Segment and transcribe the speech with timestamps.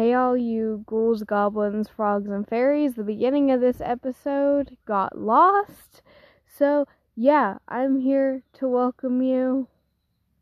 [0.00, 2.94] Hey, all you ghouls, goblins, frogs, and fairies.
[2.94, 6.00] The beginning of this episode got lost.
[6.46, 9.68] So, yeah, I'm here to welcome you.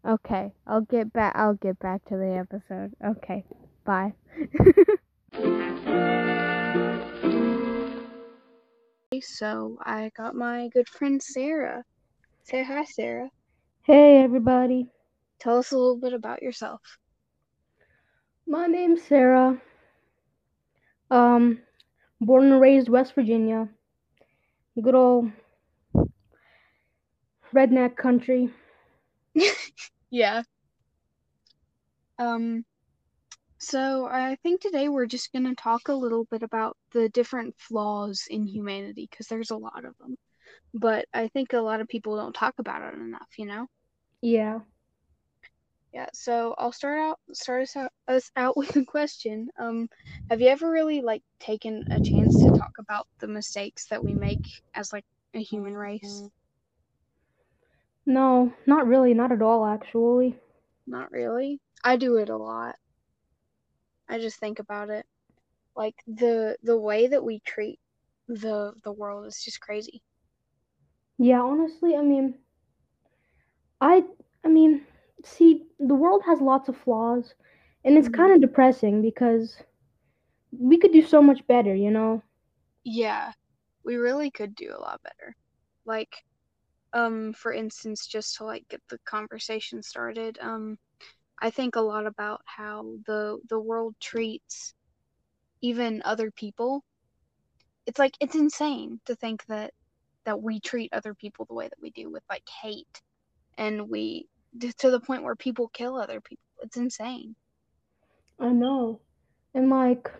[0.06, 2.94] Okay, I'll get back I'll get back to the episode.
[3.04, 3.44] Okay.
[3.84, 4.12] Bye.
[9.20, 11.82] so I got my good friend Sarah.
[12.44, 13.28] Say hi, Sarah.
[13.82, 14.86] Hey everybody.
[15.40, 16.80] Tell us a little bit about yourself.
[18.48, 19.60] My name's Sarah.
[21.10, 21.58] Um,
[22.18, 23.68] born and raised West Virginia.
[24.80, 25.30] Good old
[27.54, 28.48] redneck country.
[30.10, 30.42] yeah.
[32.18, 32.64] Um
[33.58, 37.54] so I think today we're just going to talk a little bit about the different
[37.58, 40.16] flaws in humanity because there's a lot of them.
[40.72, 43.66] But I think a lot of people don't talk about it enough, you know?
[44.22, 44.60] Yeah.
[45.98, 49.48] Yeah, so I'll start out start us out us out with a question.
[49.58, 49.88] Um,
[50.30, 54.14] have you ever really like taken a chance to talk about the mistakes that we
[54.14, 56.28] make as like a human race?
[58.06, 60.38] No, not really, not at all actually.
[60.86, 61.60] Not really.
[61.84, 62.76] I do it a lot.
[64.08, 65.06] I just think about it.
[65.76, 67.80] Like the the way that we treat
[68.28, 70.02] the the world is just crazy.
[71.18, 72.38] Yeah, honestly, I mean
[73.80, 74.04] I
[74.44, 74.86] I mean,
[75.24, 77.34] see, the world has lots of flaws
[77.84, 78.08] and it's Mhm.
[78.08, 79.62] kind of depressing because
[80.52, 82.22] we could do so much better, you know?
[82.84, 83.32] Yeah,
[83.84, 85.36] we really could do a lot better.
[85.84, 86.24] Like,
[86.92, 90.78] um, for instance, just to like get the conversation started, um,
[91.40, 94.74] I think a lot about how the the world treats
[95.62, 96.84] even other people.
[97.86, 99.72] It's like it's insane to think that
[100.24, 103.02] that we treat other people the way that we do with like hate,
[103.58, 104.28] and we
[104.78, 106.44] to the point where people kill other people.
[106.62, 107.36] It's insane.
[108.40, 109.00] I know.
[109.54, 110.10] And like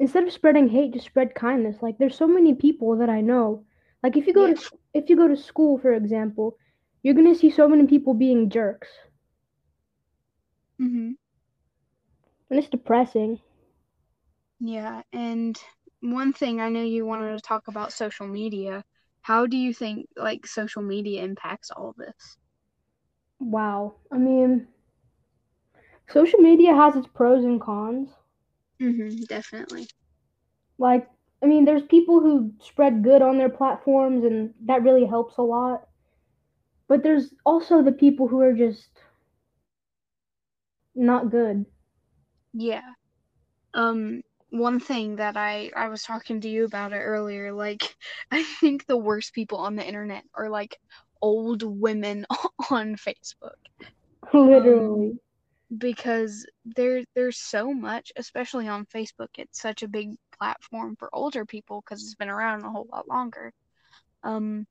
[0.00, 1.82] instead of spreading hate, just spread kindness.
[1.82, 3.64] Like there's so many people that I know.
[4.02, 4.52] Like if you go Yeah.
[4.52, 4.58] to
[4.92, 6.56] if you go to school, for example,
[7.02, 8.88] you're gonna see so many people being jerks,
[10.78, 11.12] hmm
[12.50, 13.40] and it's depressing.
[14.60, 15.58] Yeah, and
[16.00, 18.84] one thing I know you wanted to talk about social media.
[19.22, 22.36] How do you think like social media impacts all this?
[23.40, 23.96] Wow.
[24.12, 24.68] I mean,
[26.08, 28.10] social media has its pros and cons.
[28.80, 29.88] Mm-hmm, definitely.
[30.78, 31.08] Like,
[31.42, 35.42] I mean, there's people who spread good on their platforms, and that really helps a
[35.42, 35.88] lot.
[36.88, 38.90] But there's also the people who are just
[40.94, 41.66] not good.
[42.52, 42.82] Yeah.
[43.74, 47.96] Um, one thing that I I was talking to you about it earlier, like
[48.30, 50.78] I think the worst people on the internet are like
[51.22, 52.26] old women
[52.70, 53.56] on Facebook
[54.32, 55.18] Literally.
[55.78, 59.28] because there there's so much, especially on Facebook.
[59.38, 63.08] It's such a big platform for older people because it's been around a whole lot
[63.08, 63.52] longer.
[64.22, 64.66] Um,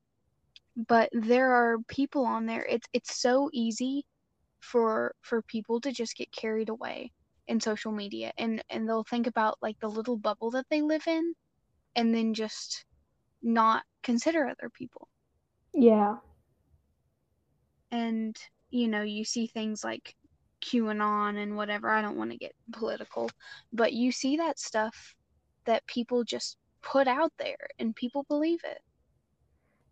[0.88, 2.66] but there are people on there.
[2.70, 4.06] It's it's so easy
[4.60, 7.12] for for people to just get carried away
[7.48, 11.08] in social media and and they'll think about like the little bubble that they live
[11.08, 11.34] in
[11.96, 12.86] and then just
[13.42, 15.08] not consider other people.
[15.74, 16.18] yeah.
[17.91, 18.38] And
[18.72, 20.16] you know, you see things like
[20.61, 21.89] QAnon and whatever.
[21.89, 23.29] I don't want to get political,
[23.73, 25.16] but you see that stuff
[25.66, 28.81] that people just put out there and people believe it.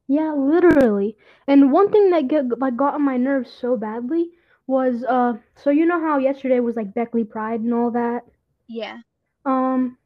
[0.08, 1.18] Yeah, literally.
[1.48, 4.32] And one thing that get, like got on my nerves so badly
[4.68, 8.26] was uh so you know how yesterday was like Beckley Pride and all that?
[8.68, 9.00] Yeah.
[9.46, 9.98] Um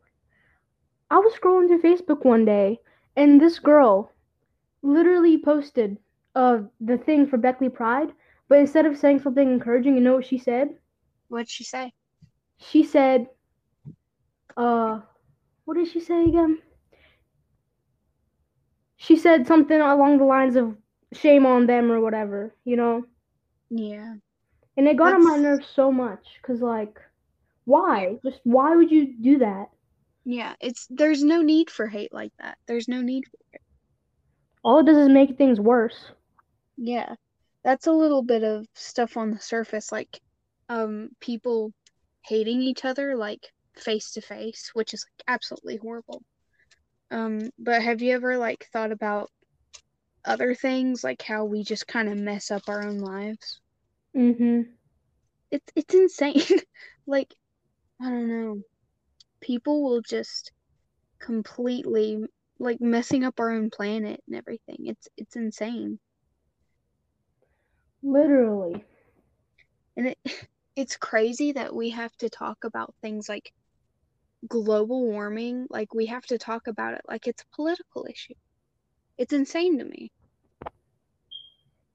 [1.09, 2.79] I was scrolling through Facebook one day
[3.15, 4.11] and this girl
[4.81, 5.97] literally posted
[6.35, 8.13] uh the thing for Beckley Pride,
[8.47, 10.77] but instead of saying something encouraging, you know what she said?
[11.29, 11.93] What'd she say?
[12.57, 13.29] She said
[14.57, 15.01] uh
[15.65, 16.59] what did she say again?
[18.95, 20.77] She said something along the lines of
[21.11, 23.05] shame on them or whatever, you know?
[23.69, 24.15] Yeah.
[24.77, 26.99] And it got on my nerves so much because, like,
[27.65, 28.19] why?
[28.23, 29.69] Just why would you do that?
[30.25, 32.57] Yeah, it's there's no need for hate like that.
[32.67, 33.61] There's no need for it.
[34.63, 36.11] All it does is make things worse.
[36.83, 37.13] Yeah,
[37.63, 40.19] that's a little bit of stuff on the surface, like
[40.67, 41.71] um people
[42.25, 46.23] hating each other like face to face, which is like absolutely horrible.
[47.11, 49.29] Um, but have you ever like thought about
[50.25, 53.59] other things, like how we just kind of mess up our own lives?
[54.17, 54.61] Mm-hmm.
[55.51, 56.41] It's it's insane.
[57.05, 57.31] like
[58.01, 58.61] I don't know.
[59.41, 60.51] People will just
[61.19, 62.23] completely
[62.59, 64.87] like messing up our own planet and everything.
[64.87, 65.99] It's it's insane.
[68.03, 68.85] Literally.
[69.97, 70.17] and it
[70.75, 73.51] it's crazy that we have to talk about things like
[74.47, 78.33] global warming, like we have to talk about it like it's a political issue.
[79.17, 80.11] It's insane to me.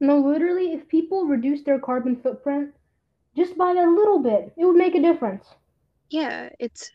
[0.01, 2.75] No, literally, if people reduce their carbon footprint
[3.37, 5.47] just by a little bit, it would make a difference.
[6.11, 6.91] Yeah, it's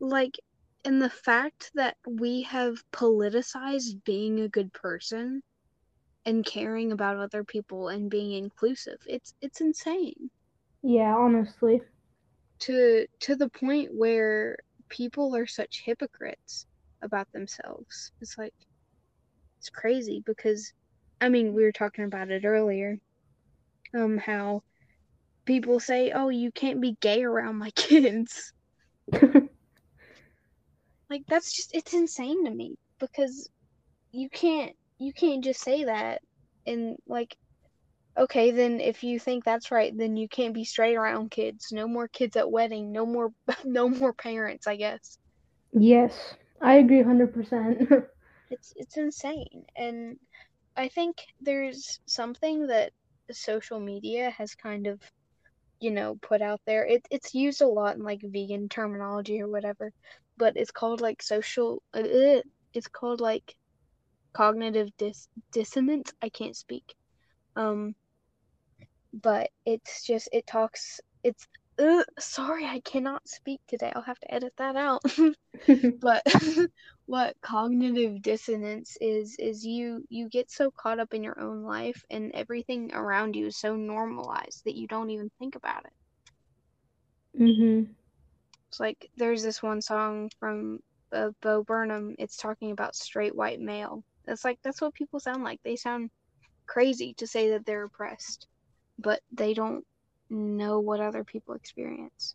[0.00, 0.38] like,
[0.84, 5.42] and the fact that we have politicized being a good person
[6.26, 10.30] and caring about other people and being inclusive, it's it's insane.
[10.82, 11.82] Yeah, honestly.
[12.62, 16.66] To to the point where people are such hypocrites
[17.00, 18.10] about themselves.
[18.20, 18.54] It's like
[19.58, 20.72] it's crazy because
[21.20, 22.98] I mean, we were talking about it earlier.
[23.94, 24.62] Um how
[25.46, 28.52] people say, "Oh, you can't be gay around my kids."
[31.10, 33.48] like that's just it's insane to me because
[34.12, 36.22] you can't you can't just say that
[36.66, 37.36] and like
[38.18, 41.68] okay then if you think that's right then you can't be straight around kids.
[41.72, 42.92] No more kids at wedding.
[42.92, 43.32] No more
[43.64, 45.18] no more parents i guess.
[45.72, 47.88] Yes i agree 100%
[48.50, 49.64] it's it's insane.
[49.76, 50.16] And
[50.76, 52.92] i think there's something that
[53.32, 55.00] social media has kind of
[55.80, 56.84] you know put out there.
[56.86, 59.92] It, it's used a lot in like vegan terminology or whatever
[60.36, 62.40] but it's called like social uh,
[62.74, 63.54] it's called like
[64.34, 66.94] cognitive dis- dissonance i can't speak.
[67.56, 67.94] Um
[69.12, 71.46] but it's just it talks it's
[71.78, 73.92] uh, sorry i cannot speak today.
[73.94, 75.02] I'll have to edit that out.
[76.00, 76.22] But
[77.06, 82.04] what cognitive dissonance is is you you get so caught up in your own life
[82.10, 85.92] and everything around you is so normalized that you don't even think about it.
[87.40, 87.92] Mm-hmm.
[88.68, 90.80] it's like there's this one song from
[91.12, 92.14] uh, bo burnham.
[92.18, 96.10] It's talking about straight white male it's like that's what people sound like they sound
[96.66, 98.46] crazy to say that they're oppressed
[98.98, 99.84] but they don't
[100.30, 102.34] know what other people experience.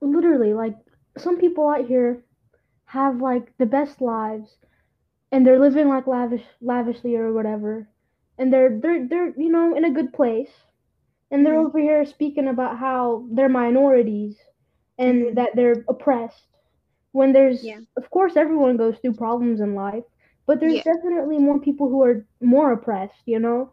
[0.00, 0.76] Literally, like
[1.18, 2.22] some people out here
[2.84, 4.56] have like the best lives
[5.32, 7.88] and they're living like lavish lavishly or whatever.
[8.38, 10.50] And they're they're they're you know in a good place.
[11.30, 11.66] And they're mm-hmm.
[11.66, 14.36] over here speaking about how they're minorities
[14.98, 15.34] and mm-hmm.
[15.34, 16.46] that they're oppressed.
[17.12, 17.80] When there's yeah.
[17.96, 20.04] of course everyone goes through problems in life,
[20.46, 20.82] but there's yeah.
[20.82, 23.72] definitely more people who are more oppressed, you know?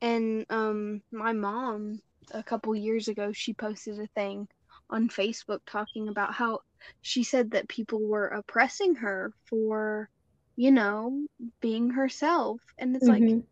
[0.00, 2.00] And um, my mom,
[2.32, 4.48] a couple years ago, she posted a thing
[4.90, 6.60] on Facebook talking about how
[7.02, 10.08] she said that people were oppressing her for,
[10.56, 11.26] you know,
[11.60, 12.60] being herself.
[12.78, 13.34] And it's mm-hmm.
[13.34, 13.44] like,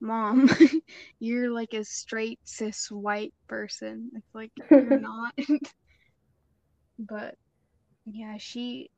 [0.00, 0.50] mom,
[1.20, 4.10] you're like a straight cis white person.
[4.16, 5.34] It's like, you're not.
[6.98, 7.36] but
[8.06, 8.90] yeah, she,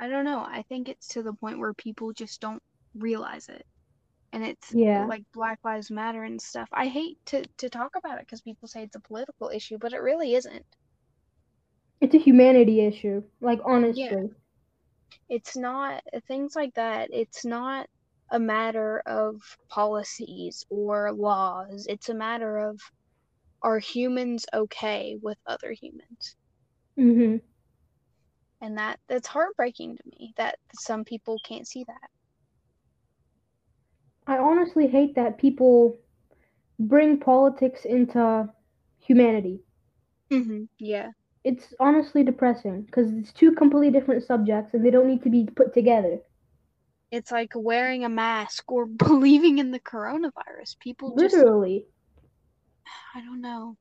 [0.00, 0.40] I don't know.
[0.40, 2.62] I think it's to the point where people just don't
[2.96, 3.64] realize it
[4.32, 5.06] and it's yeah.
[5.06, 6.68] like Black Lives Matter and stuff.
[6.72, 9.92] I hate to to talk about it because people say it's a political issue, but
[9.92, 10.66] it really isn't.
[12.00, 14.04] It's a humanity issue, like honestly.
[14.06, 14.26] Yeah.
[15.30, 17.08] It's not things like that.
[17.10, 17.88] It's not
[18.30, 21.86] a matter of policies or laws.
[21.88, 22.78] It's a matter of
[23.62, 26.36] are humans okay with other humans?
[26.96, 27.40] Mhm.
[28.60, 32.10] And that that's heartbreaking to me that some people can't see that.
[34.26, 35.98] I honestly hate that people
[36.78, 38.48] bring politics into
[39.00, 39.60] humanity.
[40.30, 40.68] Mhm.
[40.78, 41.10] Yeah.
[41.42, 45.46] It's honestly depressing because it's two completely different subjects and they don't need to be
[45.46, 46.20] put together.
[47.10, 50.78] It's like wearing a mask or believing in the coronavirus.
[50.78, 51.86] People literally.
[51.86, 52.26] Just,
[53.14, 53.76] I don't know.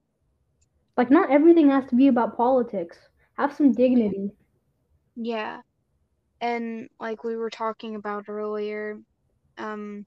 [0.98, 2.98] Like not everything has to be about politics.
[3.34, 4.32] Have some dignity.
[4.32, 4.49] Yeah.
[6.42, 9.00] And like we were talking about earlier,
[9.58, 10.06] um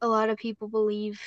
[0.00, 1.20] a lot of people believe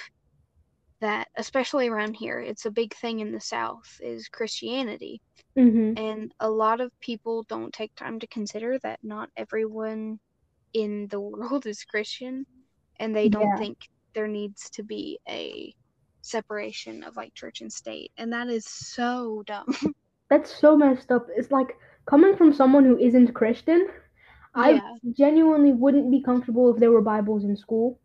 [1.00, 5.22] that especially around here it's a big thing in the south is christianity
[5.58, 5.94] mm-hmm.
[5.98, 10.20] and a lot of people don't take time to consider that not everyone
[10.74, 12.46] in the world is christian
[13.00, 13.58] and they don't yeah.
[13.58, 13.78] think
[14.14, 15.74] there needs to be a
[16.22, 19.74] separation of like church and state and that is so dumb
[20.30, 21.78] that's so messed up it's like
[22.08, 23.88] coming from someone who isn't christian
[24.56, 24.62] yeah.
[24.64, 24.82] i
[25.14, 28.00] genuinely wouldn't be comfortable if there were bibles in school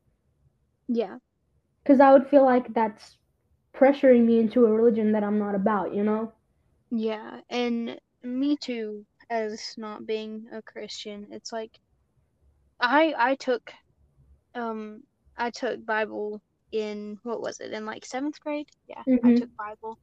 [0.89, 1.19] yeah.
[1.83, 3.17] Because I would feel like that's
[3.75, 6.33] pressuring me into a religion that I'm not about, you know?
[6.91, 11.27] Yeah, and me too, as not being a Christian.
[11.31, 11.73] It's like
[12.81, 13.73] I I took
[14.55, 15.03] um
[15.37, 18.69] I took Bible in what was it, in like seventh grade?
[18.87, 19.27] Yeah, mm-hmm.
[19.27, 19.99] I took Bible.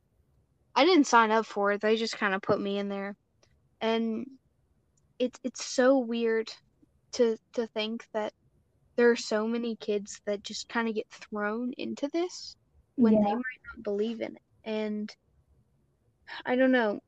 [0.75, 3.15] I didn't sign up for it, they just kinda put me in there.
[3.81, 4.27] And
[5.19, 6.51] it's it's so weird
[7.13, 8.33] to to think that
[8.95, 12.55] there are so many kids that just kind of get thrown into this
[12.98, 13.19] when yeah.
[13.24, 15.15] they might not believe in it And
[16.45, 17.00] I don't know.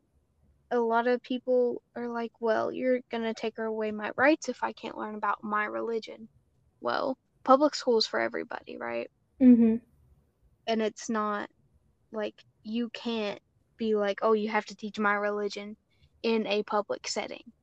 [0.72, 4.63] A lot of people are like, well, you're going to take away my rights if
[4.63, 6.30] I can't learn about my religion.
[6.82, 9.10] Well, public school's for everybody, right?
[9.42, 9.82] Mhm.
[10.68, 11.50] And it's not
[12.12, 13.42] like you can't
[13.78, 15.78] be like, oh, you have to teach my religion
[16.24, 17.54] in a public setting.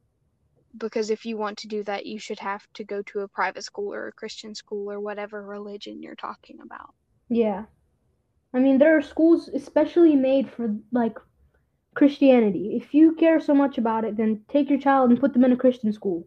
[0.77, 3.65] Because if you want to do that, you should have to go to a private
[3.65, 6.95] school or a Christian school or whatever religion you're talking about.
[7.29, 7.67] Yeah.
[8.53, 11.19] I mean, there are schools especially made for like
[11.95, 12.77] Christianity.
[12.77, 15.53] If you care so much about it, then take your child and put them in
[15.53, 16.27] a Christian school.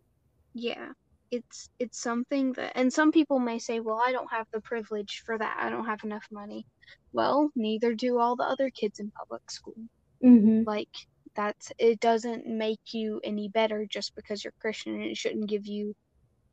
[0.54, 0.94] Yeah.
[1.32, 5.24] It's it's something that and some people may say, "Well, I don't have the privilege
[5.26, 5.58] for that.
[5.60, 6.68] I don't have enough money."
[7.14, 9.76] Well, neither do all the other kids in public school.
[10.24, 10.66] Mhm.
[10.66, 10.90] Like
[11.36, 15.66] that's it doesn't make you any better just because you're Christian and it shouldn't give
[15.66, 15.94] you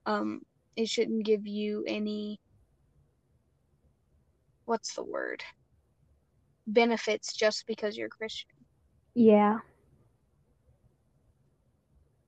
[0.07, 0.41] um
[0.77, 2.39] it shouldn't give you any
[4.67, 5.43] what's the word?
[6.69, 8.51] benefits just because you're Christian.
[9.15, 9.59] Yeah.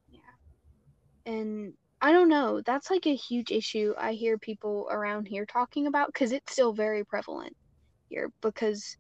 [0.09, 0.21] Yeah.
[1.26, 5.87] And I don't know, that's like a huge issue I hear people around here talking
[5.87, 7.54] about because it's still very prevalent
[8.09, 8.30] here.
[8.42, 8.97] Because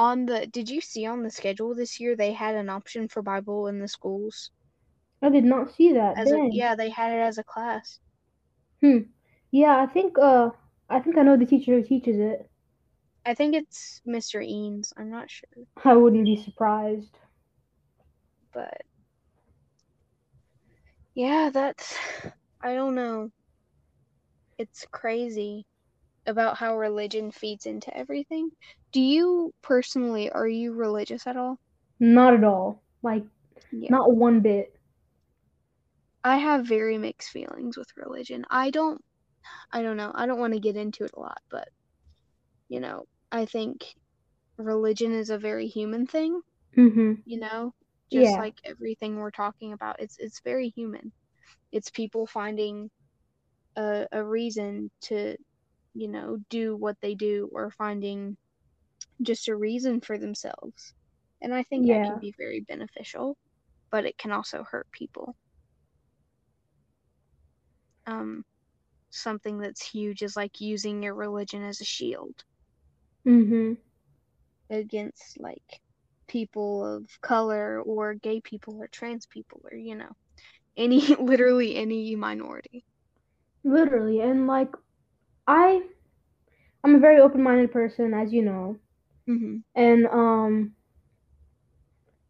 [0.00, 3.22] on the, did you see on the schedule this year they had an option for
[3.22, 4.50] Bible in the schools?
[5.22, 6.16] I did not see that.
[6.16, 8.00] As a, yeah, they had it as a class.
[8.80, 8.98] Hmm.
[9.50, 10.50] Yeah, I think uh
[10.88, 12.48] I think I know the teacher who teaches it.
[13.26, 14.40] I think it's Mr.
[14.40, 14.92] Eanes.
[14.96, 15.48] I'm not sure,
[15.84, 17.18] I wouldn't be surprised.
[18.52, 18.80] but
[21.14, 21.96] yeah, that's
[22.62, 23.30] I don't know.
[24.58, 25.66] It's crazy
[26.26, 28.50] about how religion feeds into everything.
[28.92, 31.58] Do you personally are you religious at all?
[32.00, 32.82] Not at all.
[33.02, 33.24] Like
[33.70, 33.90] Yeah.
[33.90, 34.76] not one bit.
[36.24, 38.46] I have very mixed feelings with religion.
[38.48, 39.02] I don't
[39.72, 40.12] I don't know.
[40.14, 41.68] I don't want to get into it a lot, but
[42.68, 43.94] you know, I think
[44.58, 46.42] religion is a very human thing,
[46.76, 47.22] Mhm.
[47.24, 47.72] you know?
[48.12, 48.38] Just Yeah.
[48.38, 50.00] like everything we're talking about.
[50.00, 51.12] It's it's very human.
[51.72, 52.90] It's people finding
[53.76, 55.36] a a reason to,
[55.94, 58.36] you know, do what they do or finding
[59.22, 60.94] just a reason for themselves.
[61.42, 63.36] And I think that can be very beneficial,
[63.90, 65.36] but it can also hurt people.
[68.06, 68.44] Um
[69.10, 72.44] something that's huge is like using your religion as a shield
[73.26, 73.74] Mm-hmm.
[74.70, 75.80] against like
[76.28, 80.10] people of color or gay people or trans people or you know
[80.76, 82.84] any literally any minority
[83.64, 84.20] Literally.
[84.20, 84.74] And like
[85.46, 85.82] I
[86.84, 88.78] I'm a very open-minded person as you know.
[89.26, 90.74] Hmm And um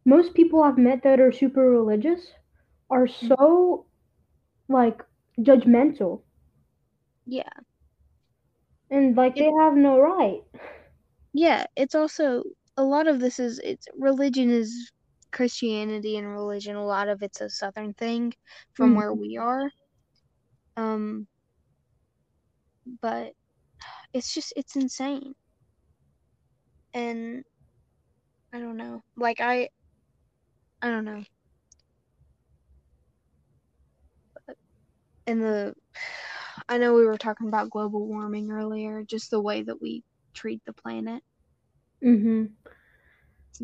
[0.05, 2.33] most people I've met that are super religious
[2.91, 3.87] are so
[4.69, 5.05] like
[5.41, 6.23] judgmental.
[7.27, 7.49] Yeah.
[8.91, 10.43] And like they have no right.
[11.33, 12.43] yeah it's also
[12.77, 14.91] a lot of this is it's religion is
[15.33, 18.33] christianity and religion a lot of it's a southern thing
[18.75, 18.97] from Mhm.
[18.97, 19.71] where we are.
[20.77, 21.27] Um
[23.01, 23.33] but
[24.13, 25.35] it's just it's insane
[26.95, 27.45] and
[28.53, 29.69] i don't know like i
[30.83, 31.25] i don't know
[35.27, 35.75] and the
[36.69, 40.03] i know we were talking about global warming earlier just the way that we
[40.35, 41.23] treat the planet
[42.03, 42.57] Mhm.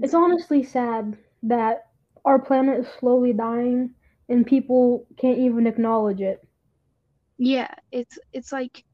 [0.01, 1.91] It's honestly sad that
[2.25, 3.95] our planet is slowly dying
[4.29, 6.47] and people can't even acknowledge it.
[7.39, 8.85] Yeah, it's it's like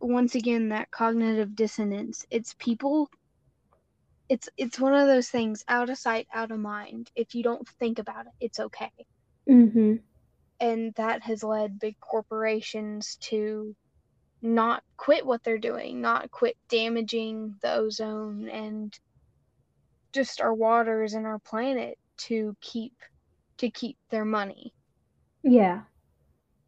[0.00, 2.26] once again that cognitive dissonance.
[2.30, 3.08] It's people
[4.28, 7.10] it's it's one of those things out of sight, out of mind.
[7.14, 8.92] If you don't think about it, it's okay.
[9.46, 9.98] Mhm.
[10.60, 13.74] And that has led big corporations to
[14.42, 18.98] not quit what they're doing, not quit damaging the ozone and
[20.12, 22.94] just our waters and our planet to keep
[23.58, 24.72] to keep their money.
[25.42, 25.84] Yeah.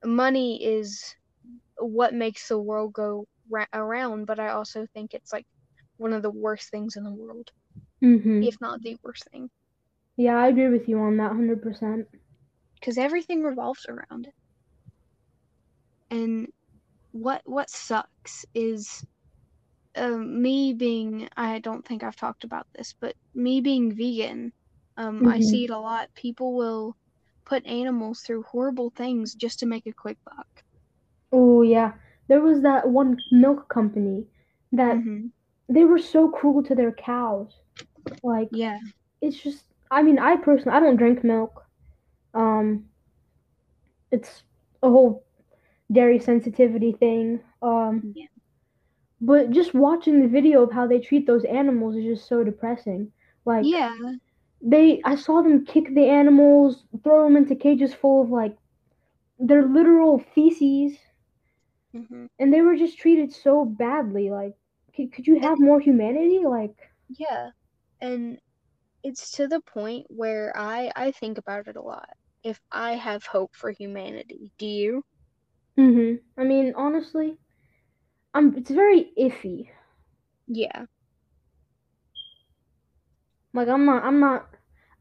[0.05, 1.15] money is
[1.79, 5.47] what makes the world go ra- around, but I also think it's like
[6.01, 7.53] one of the worst things in the world,
[8.03, 8.51] Mhm.
[8.51, 9.51] if not the worst thing,
[10.17, 12.07] Yeah, I agree with you on that 100%.
[12.75, 14.35] because everything revolves around it.
[16.11, 16.53] And
[17.13, 19.05] what what sucks is
[19.97, 24.53] um, me being I don't think I've talked about this, but me being vegan,
[24.97, 25.41] um, I Mhm.
[25.41, 26.15] see it a lot.
[26.15, 26.97] People will
[27.47, 30.65] put animals through horrible things just to make a quick buck.
[31.33, 31.95] Oh, yeah.
[32.29, 34.29] There was that one milk company
[34.73, 35.33] that hmm
[35.71, 37.61] they were so cruel to their cows.
[38.23, 38.79] Like Yeah.
[39.23, 41.65] it's just I mean, I personally I don't drink milk.
[42.35, 42.87] Um
[44.13, 44.45] it's
[44.83, 45.25] a whole
[45.93, 47.41] dairy sensitivity thing.
[47.63, 48.27] Um Yeah.
[49.21, 53.13] But just watching the video of how they treat those animals is just so depressing.
[53.45, 54.17] Like Yeah.
[54.61, 58.57] they I saw them kick the animals, throw them into cages full of like
[59.39, 60.99] their literal feces,
[61.93, 64.31] hmm and they were just treated so badly.
[64.31, 64.57] Like
[65.01, 66.41] could, could you have more humanity?
[66.47, 66.77] Like
[67.19, 67.51] Yeah.
[68.01, 68.41] And
[69.03, 72.09] it's to the point where I I think about it a lot.
[72.45, 75.05] If I have hope for humanity, do you?
[75.79, 76.21] mhm.
[76.37, 77.39] I mean, honestly,
[78.35, 79.69] I'm it's very iffy.
[80.47, 80.87] Yeah.
[83.55, 84.49] Like I'm not I'm not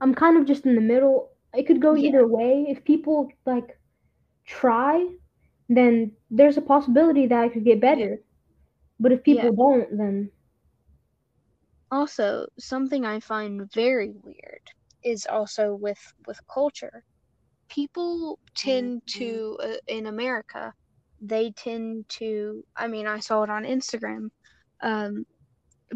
[0.01, 1.31] I'm kind of just in the middle.
[1.53, 2.11] It could go Yeah.
[2.11, 2.65] either way.
[2.69, 3.79] If people like
[4.45, 5.07] try,
[5.69, 8.21] then there's a possibility that I could get better.
[8.99, 9.53] But if people Yeah.
[9.53, 10.31] don't, then
[11.91, 14.61] Also, something I find very weird
[15.03, 17.03] is also with with culture.
[17.69, 20.73] People tend to uh, in America,
[21.19, 24.29] they tend to I mean, I saw it on Instagram
[24.81, 25.25] um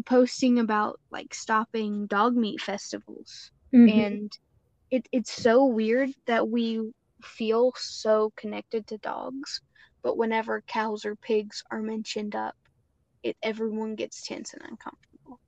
[0.06, 3.50] posting about like stopping dog meat festivals.
[3.72, 4.18] mhm.
[4.18, 4.32] And
[4.90, 6.92] it it's so weird that we
[7.22, 9.60] feel so connected to dogs,
[10.02, 12.54] but whenever cows or pigs are mentioned up,
[13.24, 15.40] it everyone gets tense and uncomfortable.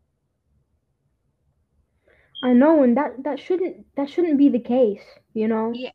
[2.43, 5.81] I know, and that that shouldn't that shouldn't be the case, you know.
[5.85, 5.91] Yeah.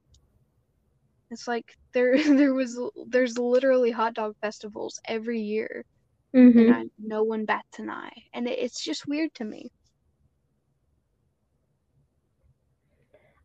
[1.31, 5.85] It's like there there was there's literally hot dog festivals every year
[6.33, 6.69] Mhm.
[6.71, 8.25] and I, no one bats an eye.
[8.33, 9.71] And it, it's just weird to me.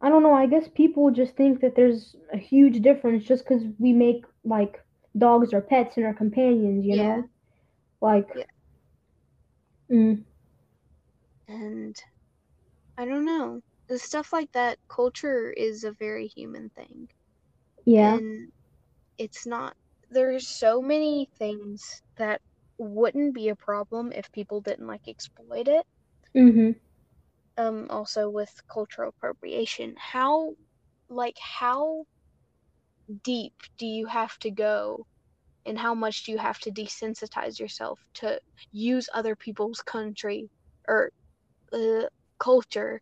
[0.01, 0.35] I don't know.
[0.35, 4.85] I guess people just think that there's a huge difference just because we make like
[5.17, 7.21] dogs our pets and our companions, you Yeah.
[7.21, 7.29] know.
[8.07, 8.47] Like, Yeah.
[9.91, 10.25] mm,
[11.49, 11.97] And
[12.97, 13.63] I don't know.
[13.89, 17.09] The stuff like that, culture is a very human thing.
[17.87, 18.53] yeah, And
[19.19, 19.77] it's not
[20.11, 22.43] there's so many things that
[22.79, 25.87] wouldn't be a problem if people didn't like exploit it.
[26.35, 26.75] mhm,
[27.59, 29.97] Um also with cultural appropriation.
[29.99, 30.57] How
[31.09, 32.07] like how
[33.25, 35.07] deep do you have to go
[35.67, 38.39] and how much do you have to desensitize yourself to
[38.73, 40.49] use other people's country
[40.89, 41.11] or
[41.73, 42.03] uh,
[42.39, 43.01] culture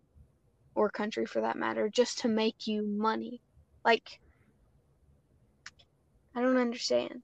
[0.75, 3.41] or country for that matter just to make you money
[3.85, 4.19] like
[6.35, 7.23] i don't understand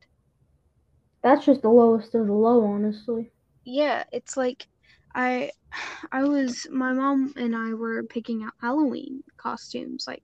[1.23, 3.31] that's just the lowest of the low, honestly.
[3.65, 4.67] yeah it's like
[5.15, 5.51] i
[6.13, 10.23] i was my mom and i were picking out halloween costumes like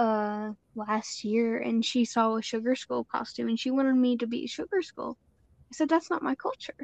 [0.00, 4.26] uh last year and she saw a sugar skull costume and she wanted me to
[4.26, 5.16] be sugar skull
[5.70, 6.76] i said that's not my culture.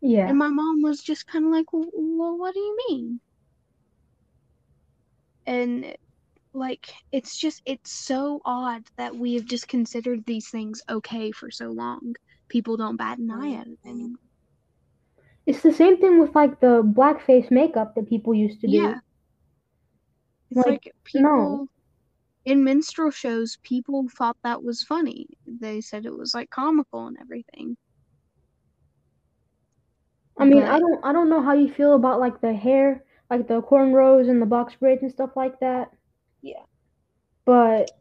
[0.00, 3.20] Yeah, and my mom was just kind of like well, what do you mean?
[5.46, 5.96] And
[6.54, 11.50] like it's just it's so odd that we have just considered these things okay for
[11.50, 12.14] so long.
[12.48, 14.18] People don't bat an eye at it anymore.
[15.46, 18.72] It's the same thing with like the blackface makeup that people used to do.
[18.74, 18.94] Yeah.
[20.50, 21.68] It's Like, like, people
[22.48, 25.26] in minstrel shows, people thought that was funny.
[25.46, 27.76] They said it was like comical and everything.
[30.38, 33.46] I mean, I don't I don't know how you feel about like the hair, like
[33.48, 35.92] the cornrows and the box braids and stuff like that.
[36.42, 36.64] Yeah.
[37.44, 37.92] But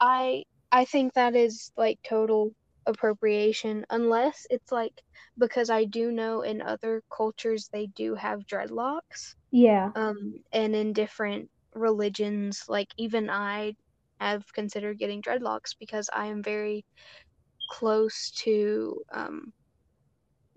[0.00, 2.52] I I think that is like total
[2.86, 5.02] appropriation unless it's like
[5.38, 9.34] because I do know in other cultures they do have dreadlocks.
[9.50, 13.74] yeah, Um and in different religions like even I
[14.20, 16.84] have considered getting dreadlocks because I am very
[17.70, 19.52] close to um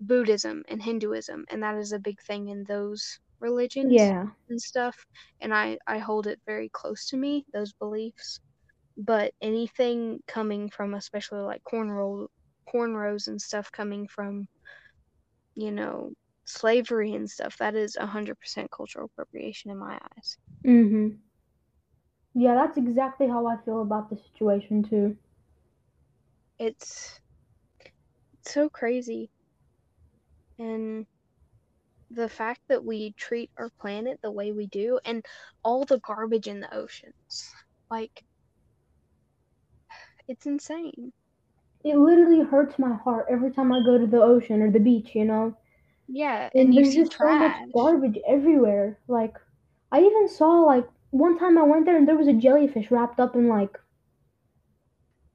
[0.00, 5.06] Buddhism and Hinduism and that is a big thing in those religions yeah, and stuff
[5.40, 8.40] and I I hold it very close to me those beliefs
[8.96, 12.28] but anything coming from especially like cornrow
[12.72, 14.48] cornrows and stuff coming from
[15.54, 16.12] you know
[16.46, 21.20] slavery and stuff that is 100% cultural appropriation in my eyes mhm.
[22.34, 25.16] Yeah, that's exactly how I feel about the situation too.
[26.58, 27.20] it's
[28.32, 29.30] it's so crazy
[30.58, 31.06] and
[32.10, 35.24] the fact that we treat our planet the way we do and
[35.64, 37.50] all the garbage in the oceans
[37.90, 38.24] like
[40.28, 41.12] it's insane
[41.84, 45.14] It literally hurts my heart every time I go to the ocean or the beach,
[45.14, 45.56] you know.
[46.06, 48.98] yeah And and you there's see just so much trash garbage everywhere.
[49.08, 49.38] Like,
[49.92, 53.20] I even saw like one time I went there and there was a jellyfish wrapped
[53.20, 53.76] up in like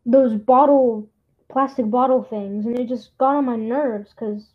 [0.06, 1.10] those bottle
[1.50, 4.50] plastic bottle things, and it just got on my nerves because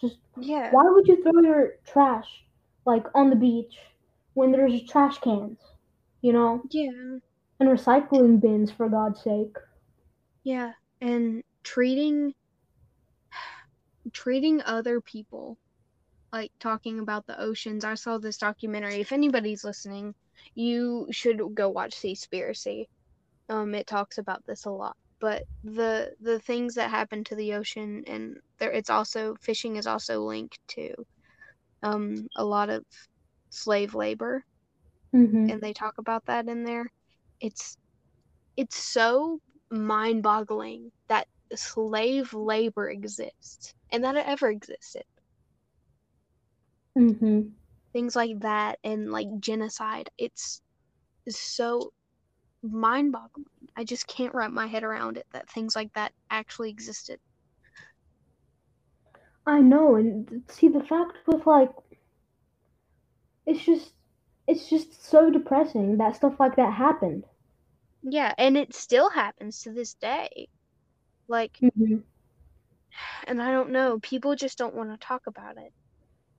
[0.00, 2.44] just yeah why would you throw your trash
[2.86, 3.76] like on the beach
[4.34, 5.58] when there's trash cans,
[6.22, 7.18] you know, yeah
[7.60, 9.56] and recycling bins for God's sake.
[10.44, 12.34] Yeah, and treating
[14.12, 15.58] treating other people
[16.32, 17.84] like talking about the oceans.
[17.84, 18.96] I saw this documentary.
[18.96, 20.14] If anybody's listening,
[20.54, 22.86] you should go watch Seaspiracy.
[23.48, 24.96] Um, it talks about this a lot.
[25.20, 29.86] But the the things that happen to the ocean and there it's also fishing is
[29.86, 30.94] also linked to
[31.82, 32.84] um a lot of
[33.50, 34.44] slave labor
[35.14, 35.48] Mm-hmm.
[35.48, 36.86] and they talk about that in there.
[37.40, 37.76] It's
[38.56, 45.04] it's so mind-boggling that slave labor exists and that it ever existed.
[46.98, 47.57] Mm-hmm.
[47.92, 50.10] Things like that and like genocide.
[50.18, 50.62] It's
[51.28, 51.92] so
[52.62, 53.46] mind-boggling.
[53.76, 57.20] I just can't wrap my head around it that things like that actually existed.
[59.46, 61.72] I know, and see the fact with like,
[63.46, 63.94] it's just,
[64.46, 67.24] it's just so depressing that stuff like that happened.
[68.02, 70.48] Yeah, and it still happens to this day.
[71.28, 71.98] Like, Mm-hmm.
[73.26, 75.72] and I don't know, people just don't want to talk about it.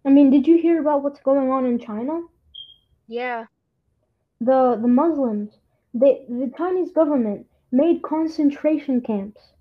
[0.05, 2.23] I mean, did you hear about what's going on in China?
[3.07, 3.47] Yeah,
[4.41, 5.59] The the Muslims,
[5.93, 9.53] they the Chinese government made concentration camps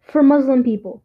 [0.00, 1.02] for Muslim people.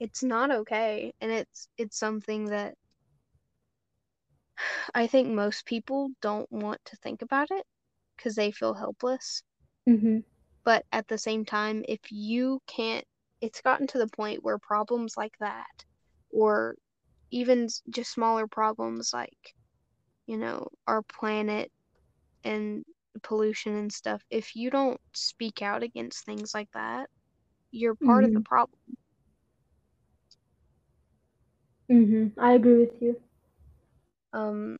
[0.00, 2.74] it's not okay and it's it's something that
[4.94, 7.66] I think most people don't want to think about it
[8.16, 9.42] because they feel helpless.
[9.88, 10.18] Mm-hmm.
[10.64, 13.06] But at the same time, if you can't,
[13.40, 15.84] it's gotten to the point where problems like that,
[16.30, 16.76] or
[17.30, 19.54] even just smaller problems like,
[20.26, 21.70] you know, our planet
[22.44, 22.84] and
[23.22, 27.08] pollution and stuff, if you don't speak out against things like that,
[27.70, 28.78] you're part of the problem.
[31.90, 32.40] Mm-hmm.
[32.40, 33.20] I agree with you.
[34.32, 34.78] Um,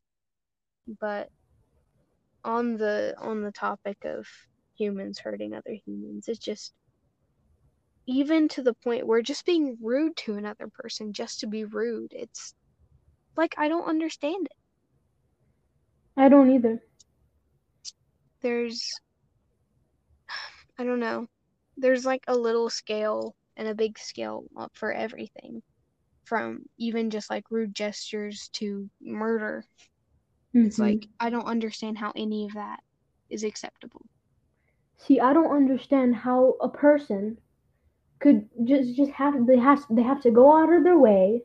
[0.99, 1.29] but
[2.43, 4.27] on the on the topic of
[4.77, 6.73] humans hurting other humans, it's just
[8.07, 12.13] even to the point where just being rude to another person just to be rude,
[12.13, 12.53] it's
[13.37, 14.57] like I don't understand it.
[16.15, 16.81] I don't either.
[18.41, 18.99] There's
[20.79, 21.27] I don't know.
[21.77, 25.61] There's like a little scale and a big scale up for everything.
[26.25, 29.65] From even just like rude gestures to murder.
[30.63, 30.81] It's Mhm.
[30.81, 32.79] like I don't understand how any of that
[33.29, 34.05] is acceptable.
[34.95, 37.39] See, I don't understand how a person
[38.21, 41.43] could just just have they have they have to go out of their way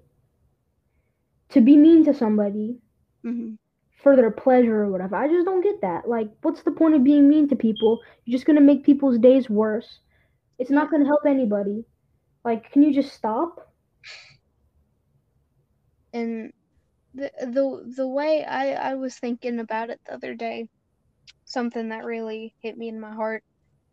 [1.51, 2.81] to be mean to somebody
[3.25, 3.55] hmm
[4.03, 5.17] for their pleasure or whatever.
[5.17, 6.09] I just don't get that.
[6.09, 8.01] Like, what's the point of being mean to people?
[8.25, 10.01] You're just gonna make people's days worse.
[10.59, 11.85] It's not gonna help anybody.
[12.45, 13.73] Like, can you just stop?
[16.13, 16.53] And
[17.15, 20.69] the the the way I I was thinking about it the other day,
[21.45, 23.45] something that really hit me in my heart.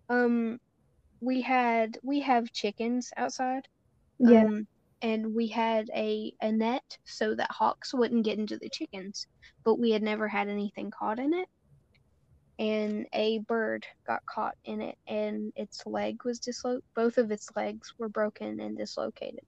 [0.09, 0.59] Um,
[1.23, 3.67] we had we have chickens outside.
[4.19, 4.45] Yeah.
[4.45, 4.67] Um,
[5.01, 9.27] and we had a a net so that hawks wouldn't get into the chickens,
[9.65, 11.49] but we had never had anything caught in it.
[12.59, 16.83] And a bird got caught in it, and its leg was dislocated.
[16.95, 19.45] Both of its legs were broken and dislocated,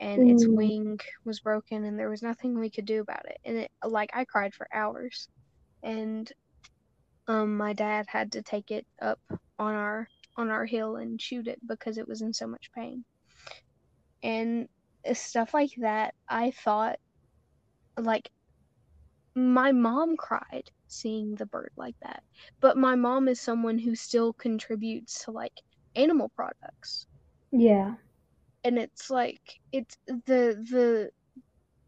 [0.00, 3.38] and its wing was broken, and there was nothing we could do about it.
[3.44, 5.28] And it, like, I cried for hours,
[5.82, 6.30] and
[7.26, 9.20] um, my dad had to take it up
[9.58, 13.04] on our on our hill and shoot it because it was in so much pain.
[14.22, 14.68] And
[15.12, 16.98] stuff like that, I thought,
[17.98, 18.30] like,
[19.34, 22.22] my mom cried seeing the bird like that.
[22.60, 25.60] But my mom is someone who still contributes to like
[25.96, 27.06] animal products.
[27.50, 27.94] Yeah.
[28.62, 29.40] And it's like
[29.72, 31.10] it's the the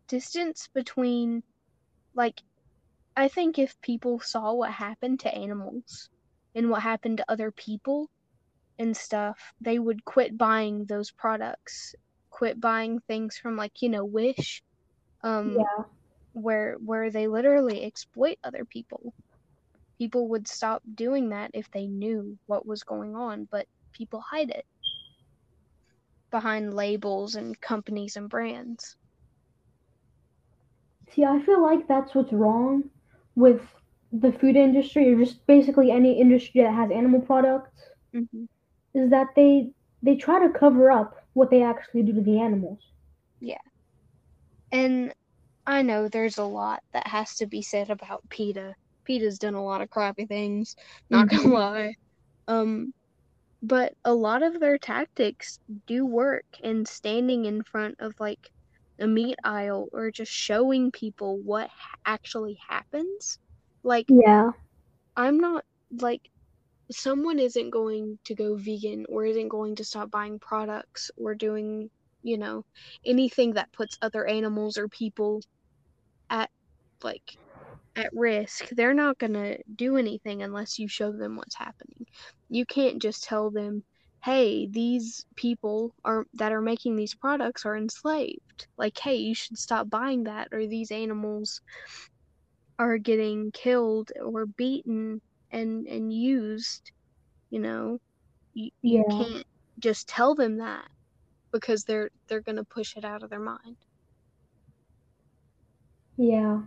[0.08, 1.42] distance between
[2.14, 2.42] like
[3.16, 6.10] I think if people saw what happened to animals
[6.54, 8.10] and what happened to other people
[8.78, 11.94] and stuff, they would quit buying those products,
[12.30, 14.62] quit buying things from like, you know, Wish.
[15.22, 15.84] Um Yeah.
[16.32, 19.14] where where they literally exploit other people.
[19.98, 24.50] People would stop doing that if they knew what was going on, but people hide
[24.50, 24.66] it
[26.30, 28.96] behind labels and companies and brands.
[31.08, 32.90] See, I feel like that's what's wrong
[33.34, 33.80] with
[34.12, 38.46] the food industry or just basically any industry that has animal products hmm
[38.96, 42.80] is that they they try to cover up what they actually do to the animals.
[43.40, 43.58] Yeah.
[44.72, 45.14] And
[45.66, 48.74] I know there's a lot that has to be said about PETA.
[49.06, 50.76] PETA's done a lot of crappy things,
[51.10, 51.54] not gonna Mhm.
[51.54, 51.94] lie.
[52.48, 52.94] Um,
[53.62, 58.50] but a lot of their tactics do work and standing in front of like
[59.00, 63.38] a meat aisle or just showing people what ha- actually happens.
[63.84, 64.52] Like, Yeah.
[65.16, 66.30] I'm not like
[66.90, 71.90] someone isn't going to go vegan or isn't going to stop buying products or doing,
[72.22, 72.64] you know,
[73.04, 75.40] anything that puts other animals or people
[76.30, 76.50] at
[77.02, 77.22] like
[77.96, 78.68] at risk.
[78.70, 82.06] They're not going to do anything unless you show them what's happening.
[82.48, 83.84] You can't just tell them,
[84.24, 89.58] "Hey, these people are that are making these products are enslaved." Like, "Hey, you should
[89.58, 91.60] stop buying that or these animals
[92.78, 95.20] are getting killed or beaten
[95.56, 96.92] and and used
[97.50, 97.98] you know
[98.54, 99.14] you, you Yeah.
[99.16, 99.44] can't
[99.80, 100.88] just tell them that
[101.52, 103.76] because they're they're going to push it out of their mind
[106.18, 106.60] Yeah.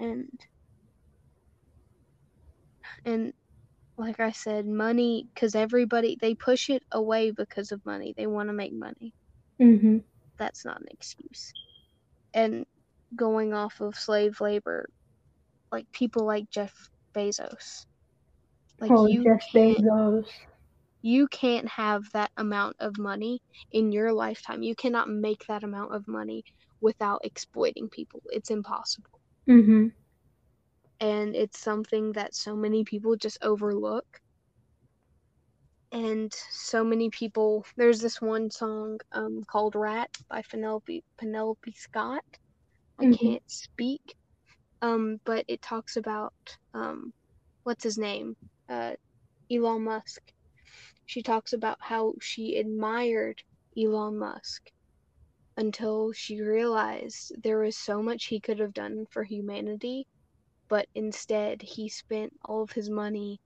[0.00, 0.28] and
[3.04, 3.32] and
[3.98, 8.48] like i said money cuz everybody they push it away because of money they want
[8.48, 9.14] to make money
[9.60, 10.02] Mhm.
[10.38, 11.54] that's not an excuse
[12.34, 12.66] and
[13.16, 14.86] going off of slave labor
[15.72, 16.72] like people like Jeff
[17.16, 17.84] Bezos
[18.80, 20.26] like oh, you Jeff Bezos.
[21.02, 23.40] you can't have that amount of money
[23.72, 24.62] in your lifetime.
[24.62, 26.42] You cannot make that amount of money
[26.80, 28.22] without exploiting people.
[28.26, 29.20] It's impossible.
[29.46, 29.92] Mhm.
[31.00, 34.06] And it's something that so many people just overlook.
[35.92, 42.24] And so many people there's this one song um called Rat by Penelope Penelope Scott.
[42.98, 43.16] I Mhm.
[43.22, 44.14] can't speak.
[44.82, 46.34] Um but it talks about
[46.74, 47.12] um
[47.64, 48.36] what's his name?
[48.68, 48.94] Uh
[49.50, 50.22] Elon Musk.
[51.06, 53.42] She talks about how she admired
[53.76, 54.70] Elon Musk
[55.56, 60.06] until she realized there was so much he could have done for humanity,
[60.68, 63.40] but instead he spent all of his money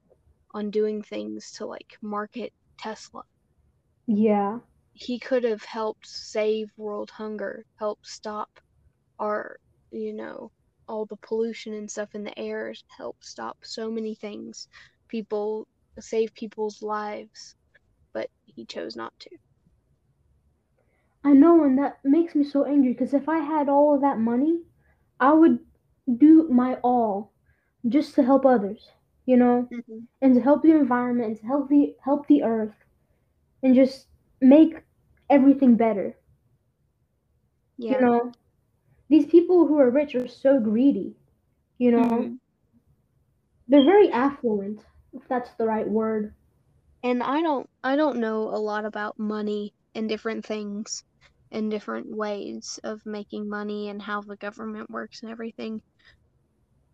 [0.54, 3.22] on doing things to like market Tesla.
[4.06, 4.60] Yeah.
[4.94, 8.60] He could have helped save world hunger, help stop
[9.18, 9.58] our,
[9.90, 10.50] you know,
[10.88, 14.68] all the pollution and stuff in the air, help stop so many things.
[15.08, 15.68] People
[16.00, 17.54] save people's lives,
[18.12, 19.30] but he chose not to.
[21.24, 24.18] I know, and that makes me so angry because if I had all of that
[24.18, 24.62] money,
[25.20, 25.60] I would
[26.16, 27.32] do my all
[27.86, 28.90] just to help others,
[29.26, 30.04] you know, Mm-hmm.
[30.20, 32.84] and to help the environment and to help the help the earth
[33.62, 34.08] and just
[34.40, 34.84] make
[35.28, 36.16] everything better.
[37.76, 37.88] Yeah.
[37.88, 38.34] You know,
[39.12, 41.16] these people who are rich are so greedy.
[41.78, 42.38] You know, Mhm.
[43.68, 44.80] they're very affluent,
[45.14, 46.34] if that's the right word.
[47.04, 51.04] And I don't I don't know a lot about money and different things
[51.52, 55.82] and different ways of making money and how the government works and everything.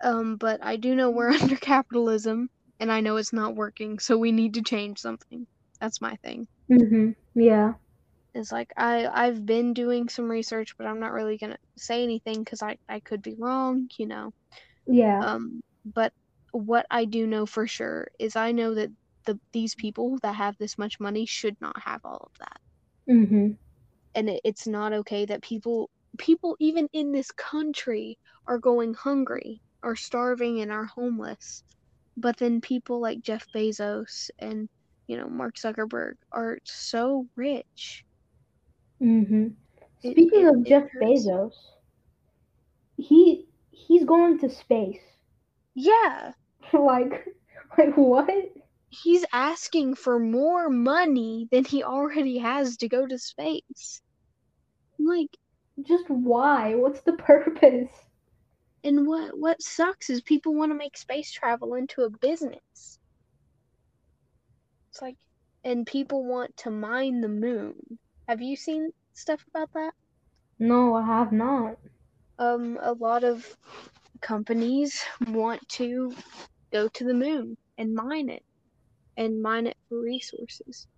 [0.05, 2.49] Um, but I do know we're under capitalism
[2.81, 5.47] and I know it's not working, so we need to change something.
[5.81, 6.47] That's my thing.
[6.73, 7.11] Mm-hmm.
[7.41, 7.75] Yeah.
[8.35, 12.45] It's like I I've been doing some research, but I'm not really gonna say anything
[12.45, 14.33] because I I could be wrong, you know.
[14.87, 15.25] Yeah.
[15.25, 16.13] Um, but
[16.53, 18.91] what I do know for sure is I know that
[19.27, 22.59] the these people that have this much money should not have all of that,
[23.09, 23.53] Mm-hmm.
[24.15, 29.61] and it, it's not okay that people people even in this country are going hungry,
[29.83, 31.63] are starving, and are homeless.
[32.17, 34.69] But then people like Jeff Bezos and
[35.07, 38.05] you know Mark Zuckerberg are so rich.
[39.01, 39.55] Mhm.
[40.01, 41.27] Speaking it- of it Jeff hurts.
[41.27, 41.53] Bezos,
[42.97, 45.01] he he's going to space.
[45.75, 46.33] Yeah,
[46.73, 47.27] like
[47.79, 48.29] like what?
[48.91, 54.01] he's asking for more money than he already has to go to space.
[54.99, 55.37] Like,
[55.83, 56.75] Just why?
[56.75, 57.91] What's the purpose?
[58.85, 62.99] and what what sucks is people want to make space travel into a business.
[64.91, 65.17] It's like,
[65.65, 67.99] and people want to mine the moon.
[68.29, 69.93] Have you seen stuff about that?
[70.61, 71.79] No, I have not.
[72.39, 73.57] Um, a lot of
[74.23, 76.15] companies want to
[76.73, 78.45] go to the moon and mine it,
[79.17, 80.89] and mine it for resources.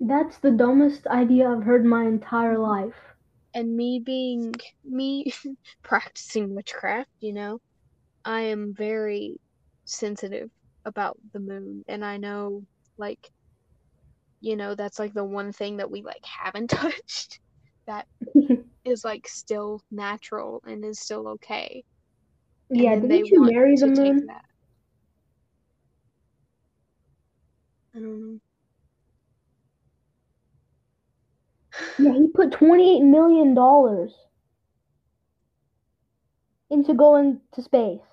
[0.00, 3.14] That's the dumbest idea I've heard my entire life.
[3.54, 5.32] and me being me
[5.82, 7.58] practicing witchcraft, you know,
[8.24, 9.38] I am very
[9.86, 10.50] sensitive
[10.84, 12.64] about the moon and I know
[12.98, 13.30] like
[14.40, 17.40] you know that's like the one thing that we like haven't touched
[17.86, 18.06] that
[18.84, 21.84] is like still natural and is still okay.
[22.70, 24.26] And yeah, didn't you marry the moon?
[24.26, 24.44] that.
[27.94, 28.40] I don't know.
[31.98, 34.14] Yeah, he put twenty-eight million dollars
[36.70, 38.09] into going to space.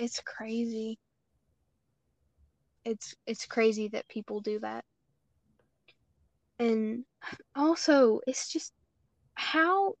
[0.00, 0.98] It's crazy.
[2.86, 4.84] It's it's crazy that people do that.
[6.58, 7.04] And
[7.54, 8.72] also, it's just
[9.34, 9.96] how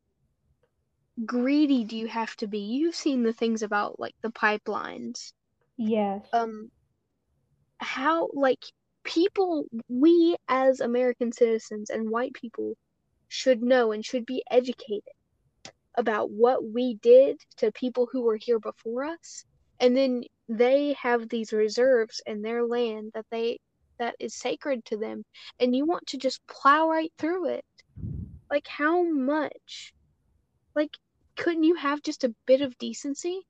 [1.26, 2.60] greedy do you have to be?
[2.60, 5.34] You've seen the things about like the pipelines.
[5.76, 6.26] Yes.
[6.32, 6.70] Um
[7.78, 8.64] how like
[9.04, 12.74] people we as American citizens and white people
[13.28, 15.12] should know and should be educated
[15.96, 19.44] about what we did to people who were here before us
[19.80, 23.58] and then they have these reserves in their land that they
[23.98, 25.24] that is sacred to them
[25.60, 27.64] and you want to just plow right through it.
[28.50, 29.94] Like how much?
[30.76, 30.96] Like
[31.36, 33.40] couldn't you have just a bit of decency?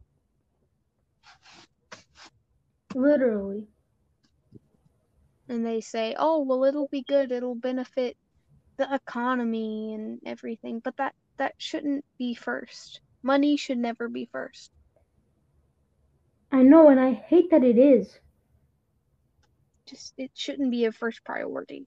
[2.94, 3.68] Literally.
[5.48, 7.32] and they say oh well it'll be good.
[7.32, 8.16] It'll benefit
[8.78, 10.80] the economy and everything.
[10.84, 13.00] But that that shouldn't be first.
[13.22, 14.70] Money should never be first
[16.52, 18.20] I know, and I hate that it is.
[19.86, 21.86] just it shouldn't be a first priority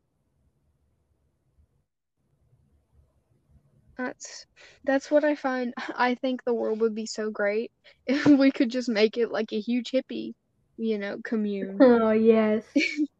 [3.97, 4.45] that's
[4.85, 7.71] that's what i find i think the world would be so great
[8.07, 10.33] if we could just make it like a huge hippie
[10.77, 12.65] you know commune Oh yes.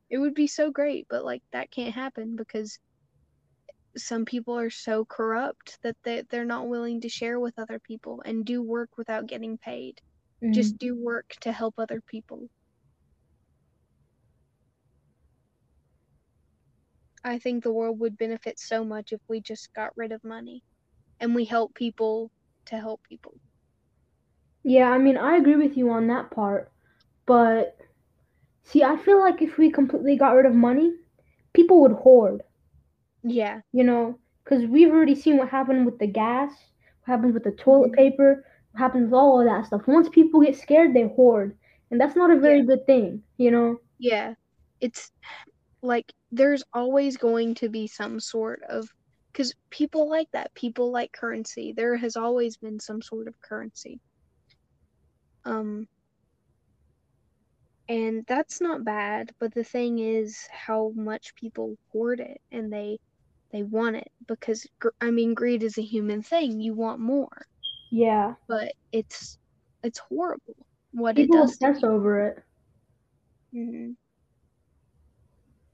[0.10, 2.80] it would be so great but like that can't happen because
[3.98, 8.22] some people are so corrupt that they, they're not willing to share with other people
[8.26, 10.00] and do work without getting paid
[10.44, 10.52] Mm.
[10.52, 12.50] just do work to help other people.
[17.24, 20.64] I think the world would benefit so much if we just got rid of money
[21.20, 22.32] and we help people
[22.66, 23.40] to help people.
[24.64, 26.72] Yeah, I mean, I agree with you on that part,
[27.26, 27.78] but
[28.64, 30.94] see, I feel like if we completely got rid of money,
[31.54, 32.44] people would hoard,
[33.24, 33.62] yeah.
[33.74, 36.52] You know, because we've already seen what happened with the gas,
[37.06, 37.94] what happens with the toilet Mhm.
[37.94, 39.88] paper, happens all of that stuff.
[39.88, 41.58] Once people get scared, they hoard,
[41.92, 42.66] and that's not a very Yeah.
[42.66, 43.80] good thing, you know.
[43.98, 44.36] Yeah,
[44.82, 45.12] it's
[45.84, 48.90] like there's always going to be some sort of
[49.34, 50.54] because people like that.
[50.56, 51.74] People like currency.
[51.74, 54.02] There has always been some sort of currency.
[55.46, 55.88] Um,
[57.88, 62.98] and that's not bad, but the thing is how much people hoard it and they
[63.52, 64.66] they want it because
[65.02, 66.60] I mean greed is a human thing.
[66.60, 67.46] You want more,
[67.94, 69.38] Yeah, but it's
[69.84, 70.56] it's horrible
[70.92, 72.44] what people it does obsess over it.
[73.54, 73.94] hmm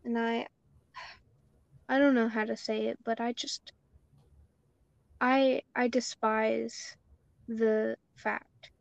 [0.04, 0.48] And I,
[1.90, 3.74] I don't know how to say it, but I just,
[5.22, 6.98] I, I despise
[7.48, 8.72] the fact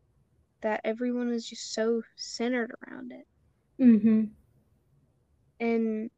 [0.62, 3.26] that everyone is just so centered around it,
[3.80, 4.24] Mm-hmm.
[5.60, 6.10] and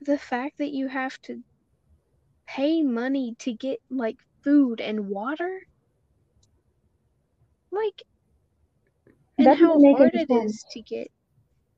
[0.00, 1.44] the fact that you have to
[2.48, 5.60] pay money to get like food and water,
[7.70, 8.02] like,
[9.38, 10.64] and That how hard it is sense.
[10.70, 11.08] to get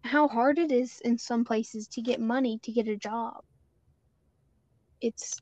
[0.04, 3.42] how hard it is in some places to get money to get a job.
[5.00, 5.38] It's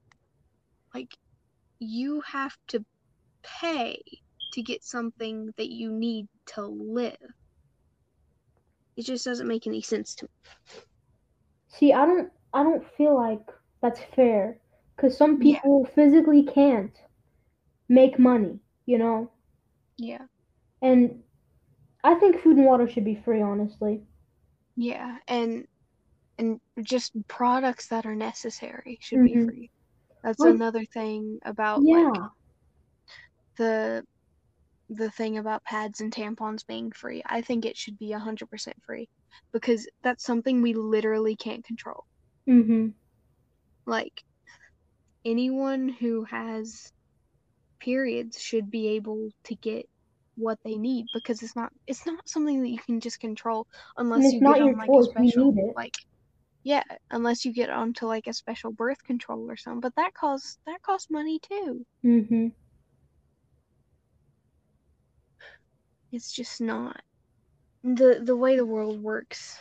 [0.95, 1.17] like
[1.79, 2.85] you have to
[3.61, 4.03] pay
[4.53, 7.17] to get something that you need to live.
[8.97, 10.31] It just doesn't make any sense to me.
[11.69, 13.41] See, I don't, I don't feel like
[13.81, 14.61] that's fair,
[14.97, 15.61] because some Yeah.
[15.61, 16.93] people physically can't
[17.89, 19.31] make money, you know.
[19.97, 20.27] Yeah.
[20.83, 21.23] And
[22.05, 24.03] I think food and water should be free, honestly.
[24.77, 25.67] Yeah, and
[26.39, 29.47] and just products that are necessary should be Mhm.
[29.47, 29.71] free.
[30.23, 32.11] That's Like- another thing about Yeah.
[32.11, 32.31] like
[33.57, 34.07] the
[34.91, 37.23] the thing about pads and tampons being free.
[37.27, 39.07] I think it should be 100% free
[39.53, 42.07] because that's something we literally can't control.
[42.49, 42.91] Mm-hmm.
[43.85, 44.25] Like
[45.27, 46.91] anyone who has
[47.81, 49.87] periods should be able to get
[50.37, 54.33] what they need because it's not it's not something that you can just control unless
[54.33, 55.95] you get on like choice, a special like
[56.65, 60.59] yeah, unless you get onto like a special birth control or something, but that costs
[60.67, 61.85] that costs money too.
[62.05, 62.49] Mm-hmm.
[66.13, 67.03] It's just not
[67.83, 69.59] the the way the world works.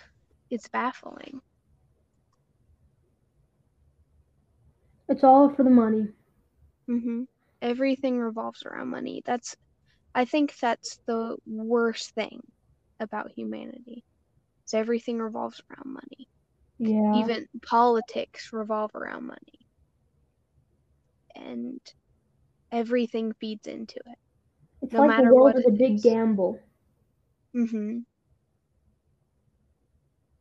[0.49, 1.41] It's baffling.
[5.09, 6.09] It's all for the money.
[6.87, 7.23] hmm
[7.61, 9.21] Everything revolves around money.
[9.25, 9.55] That's,
[10.15, 12.41] I think that's the worst thing
[12.99, 14.05] about humanity.
[14.67, 16.29] Is everything revolves around money.
[16.79, 17.29] Yeah.
[17.29, 19.67] Even politics revolve around money.
[21.35, 21.79] And
[22.71, 24.19] everything feeds into it.
[24.81, 26.01] it's no like matter the world what is a big is.
[26.01, 26.59] gamble.
[27.53, 28.05] hmm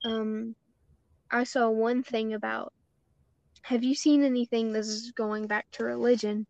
[0.06, 0.56] Um,
[1.30, 2.72] I saw one thing about.
[3.64, 4.72] Have you seen anything?
[4.72, 6.46] This is going back to religion.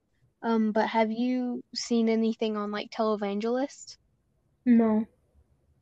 [0.47, 3.99] Um, but have you seen anything on like televangelists?
[4.67, 5.07] No.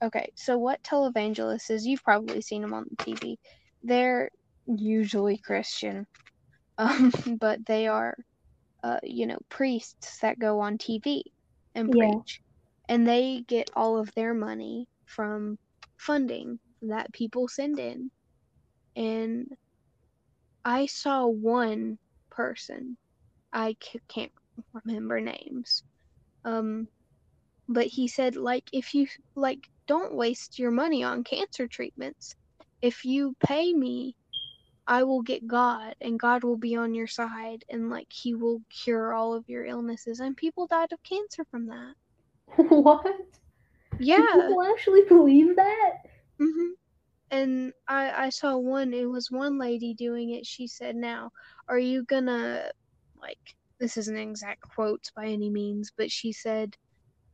[0.03, 1.87] Okay, so what televangelists is?
[1.87, 3.39] You've probably seen them on the TV.
[3.83, 4.31] They're
[4.67, 6.07] usually Christian,
[6.79, 8.17] um, but they are
[8.85, 11.33] uh, you know, priests that go on TV
[11.75, 12.19] and Yeah.
[12.19, 12.41] preach.
[12.89, 15.59] And they get all of their money from
[15.99, 18.11] funding that people send in.
[18.97, 19.49] And
[20.67, 21.99] I saw one
[22.31, 22.99] person,
[23.53, 24.33] I c- can't
[24.85, 25.83] remember names,
[26.45, 26.89] um,
[27.69, 32.35] but he said, like, if you, like, don't waste your money on cancer treatments.
[32.83, 34.17] If you pay me,
[34.87, 38.63] I will get God, and God will be on your side, and, like, He will
[38.71, 40.21] cure all of your illnesses.
[40.21, 41.95] And people died of cancer from that.
[42.69, 43.05] what?
[44.15, 44.29] Do Yeah.
[44.29, 45.99] people actually believe that?
[46.39, 46.73] hmm
[47.31, 48.93] And I I saw one.
[48.95, 50.47] It was one lady doing it.
[50.47, 51.31] She said, "Now,
[51.69, 52.71] are you gonna
[53.17, 53.55] like
[53.85, 56.75] this isn't exact quotes by any means, but she said,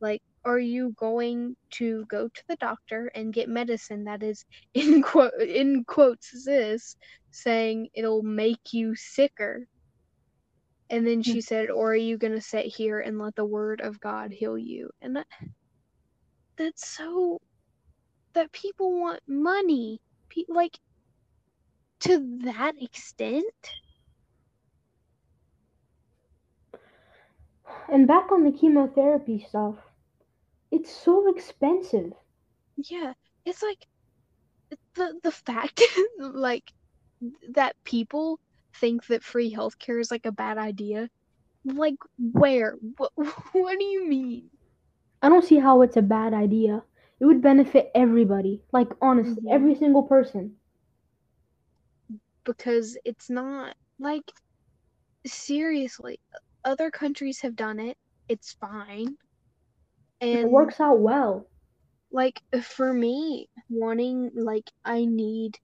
[0.01, 4.43] like, are you going to go to the doctor and get medicine that is
[4.73, 6.97] in quote in quotes this
[7.31, 9.65] saying it'll make you sicker?"
[10.89, 11.39] And then she hmm.
[11.39, 14.89] said, "Or are you gonna sit here and let the word of God heal you?"
[15.01, 15.27] And that
[16.57, 17.39] that's so
[18.33, 20.77] that people want money Pe- like
[22.01, 23.45] to that extent
[27.87, 29.77] And back on the chemotherapy stuff,
[30.71, 32.13] it's so expensive.
[32.89, 33.13] yeah
[33.45, 33.87] it's like
[34.95, 35.81] the the fact
[36.19, 36.73] like
[37.53, 38.39] that people
[38.75, 41.09] think that free healthcare is like a bad idea
[41.65, 43.11] like where what,
[43.53, 44.49] what do you mean
[45.21, 46.83] I don't see how it's a bad idea.
[47.19, 48.63] It would benefit everybody.
[48.71, 49.49] Like honestly, Mhm.
[49.49, 50.57] every single person.
[52.45, 54.31] because it's not like
[55.25, 56.19] seriously
[56.63, 57.97] other countries have done it
[58.29, 59.17] it's fine
[60.21, 61.47] And it works out well.
[62.11, 65.59] like for me wanting like i need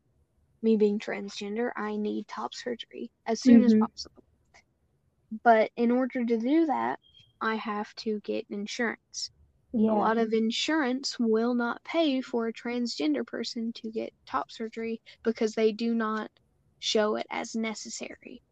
[0.64, 3.76] me being transgender i need top surgery as soon as Mhm.
[3.76, 4.24] possible
[5.44, 7.00] but in order to do that
[7.42, 9.30] i have to get insurance
[9.72, 9.90] Yeah.
[9.90, 15.02] a lot of insurance will not pay for a transgender person to get top surgery
[15.24, 16.32] because they do not
[16.80, 18.44] show it as necessary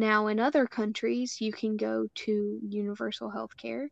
[0.00, 3.90] now in other countries you can go to universal health care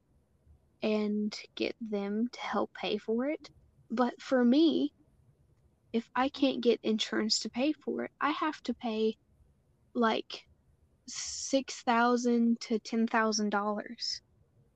[0.83, 3.51] and get them to help pay for it.
[3.91, 4.93] But for me,
[5.93, 9.17] if I can't get insurance to pay for it, I have to pay
[9.95, 10.45] like
[11.09, 14.23] six thousand to ten thousand dollars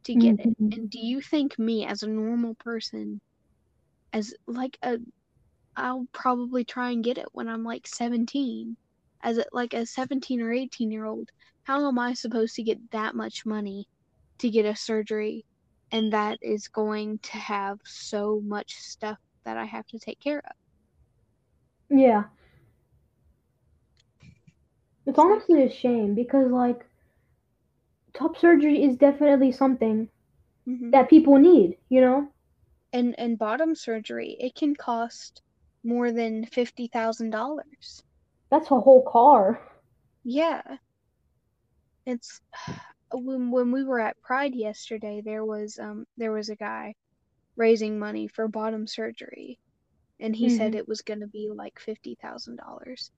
[0.05, 0.53] to get it.
[0.59, 0.73] Mhm.
[0.73, 3.21] And do you think me as a normal person
[4.13, 4.99] as like a
[5.77, 8.77] I'll probably try and get it when I'm like 17
[9.23, 11.31] as a, like a 17 or 18 year old
[11.65, 13.89] how am I supposed to get that much money
[14.39, 15.45] to get a surgery
[15.93, 20.39] and that is going to have so much stuff that I have to take care
[20.39, 20.53] of
[21.91, 22.25] Yeah.
[25.07, 26.85] It's honestly a shame because like
[28.15, 30.09] top surgery is definitely something
[30.67, 32.29] hmm that people need, you know?
[32.93, 35.43] and and bottom surgery it can cost
[35.85, 38.03] more than $50,000
[38.53, 39.61] That's a whole car.
[40.25, 40.79] Yeah.
[42.07, 42.41] It's
[43.13, 46.95] when when we were at Pride yesterday, there was um there was a guy
[47.57, 49.59] raising money for bottom surgery,
[50.21, 50.77] and he said Mhm.
[50.77, 53.11] it was gonna be like fifty thousand dollars.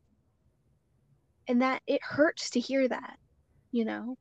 [1.49, 3.19] And that it hurts to hear that,
[3.73, 4.19] you know.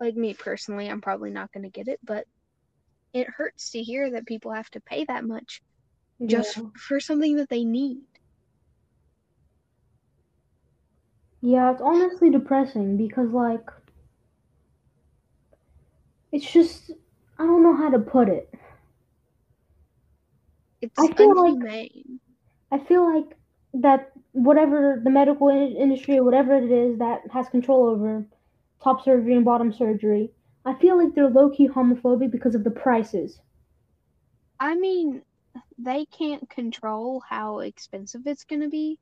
[0.00, 2.26] Like me personally, I'm probably not gonna get it, but
[3.14, 5.62] it hurts to hear that people have to pay that much
[6.26, 6.70] just Yeah.
[6.76, 8.06] for something that they need.
[11.40, 13.70] Yeah, it's honestly depressing because like
[16.32, 16.90] it's just
[17.38, 18.52] I don't know how to put it.
[20.80, 21.70] It's I feel like-
[22.70, 23.36] I feel like
[23.74, 28.24] that whatever the medical in- industry or whatever it is that has control over
[28.80, 30.32] top surgery and bottom surgery,
[30.64, 33.40] I feel like they're low key homophobic because of the prices.
[34.60, 35.22] I mean,
[35.78, 38.98] they can't control how expensive it's going to be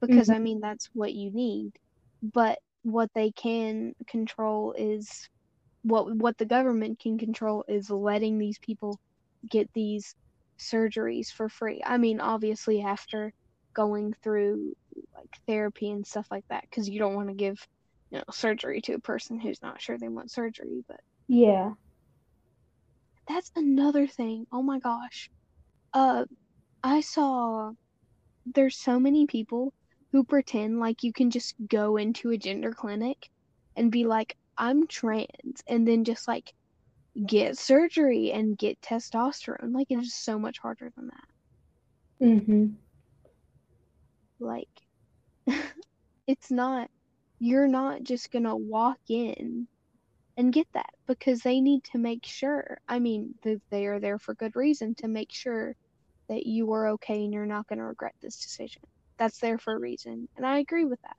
[0.00, 1.72] because I mean that's what you need.
[2.22, 5.28] But what they can control is
[5.82, 8.98] what what the government can control is letting these people
[9.50, 10.14] get these
[10.60, 11.82] surgeries for free.
[11.84, 13.32] I mean, obviously after
[13.74, 14.74] going through
[15.16, 17.56] like therapy and stuff like that cuz you don't want to give,
[18.10, 21.74] you know, surgery to a person who's not sure they want surgery, but Yeah.
[23.28, 24.46] that's another thing.
[24.52, 25.30] Oh my gosh.
[25.94, 26.24] Uh
[26.82, 27.72] I saw
[28.46, 29.72] there's so many people
[30.12, 33.30] who pretend like you can just go into a gender clinic
[33.76, 36.52] and be like I'm trans and then just like
[37.26, 39.74] get surgery and get testosterone.
[39.74, 42.26] Like it is so much harder than that.
[42.26, 42.66] Mm-hmm.
[44.38, 44.68] Like
[46.26, 46.90] it's not
[47.38, 49.66] you're not just gonna walk in
[50.36, 52.78] and get that because they need to make sure.
[52.88, 53.34] I mean,
[53.70, 55.74] they are there for good reason to make sure
[56.28, 58.82] that you are okay and you're not gonna regret this decision.
[59.20, 61.16] That's there for a reason, and I agree with that.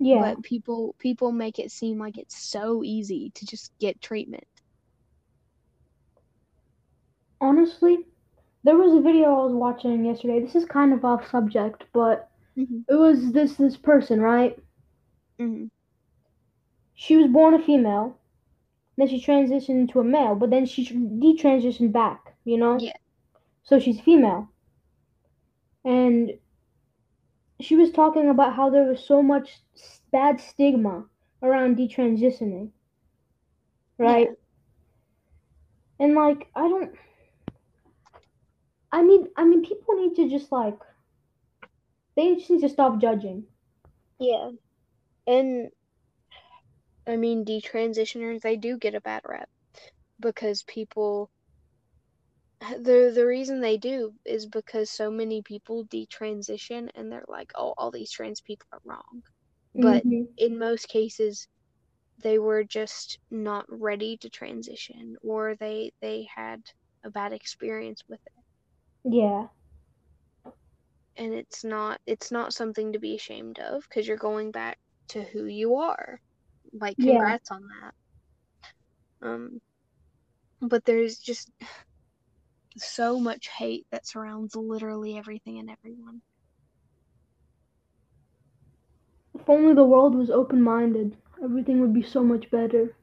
[0.00, 0.20] Yeah.
[0.20, 4.46] But people people make it seem like it's so easy to just get treatment.
[7.40, 8.06] Honestly,
[8.64, 10.40] there was a video I was watching yesterday.
[10.40, 12.84] This is kind of off subject, but Mhm.
[12.88, 14.58] it was this this person, right?
[15.40, 15.66] mm-hmm.
[16.94, 18.18] She was born a female,
[18.96, 22.78] then she transitioned into a male, but then she detransitioned back, you know?
[22.78, 22.92] Yeah.
[23.62, 24.50] So she's female.
[25.84, 26.39] And
[27.64, 29.60] she was talking about how there was so much
[30.12, 31.04] bad stigma
[31.42, 32.70] around detransitioning.
[33.98, 34.28] Right?
[34.28, 36.04] Yeah.
[36.04, 36.94] And like I don't
[38.92, 40.78] I mean, I mean people need to just like
[42.16, 43.44] they just need to stop judging.
[44.18, 44.50] Yeah.
[45.26, 45.70] And
[47.06, 49.48] I mean, detransitioners, they do get a bad rep
[50.18, 51.30] because people
[52.60, 57.74] the the reason they do is because so many people detransition and they're like, "Oh,
[57.76, 59.22] all these trans people are wrong."
[59.74, 60.28] But Mhm.
[60.36, 61.48] in most cases
[62.18, 66.62] they were just not ready to transition or they they had
[67.04, 68.44] a bad experience with it.
[69.04, 69.48] Yeah.
[71.16, 75.22] and it's not it's not something to be ashamed of because you're going back to
[75.22, 76.20] who you are
[76.72, 77.34] like Yeah.
[77.38, 77.94] congrats on that
[79.22, 79.60] um
[80.60, 81.50] but there's just
[82.78, 86.22] so much hate that surrounds literally everything and everyone
[89.34, 92.94] If only the world was open minded, everything would be so much better.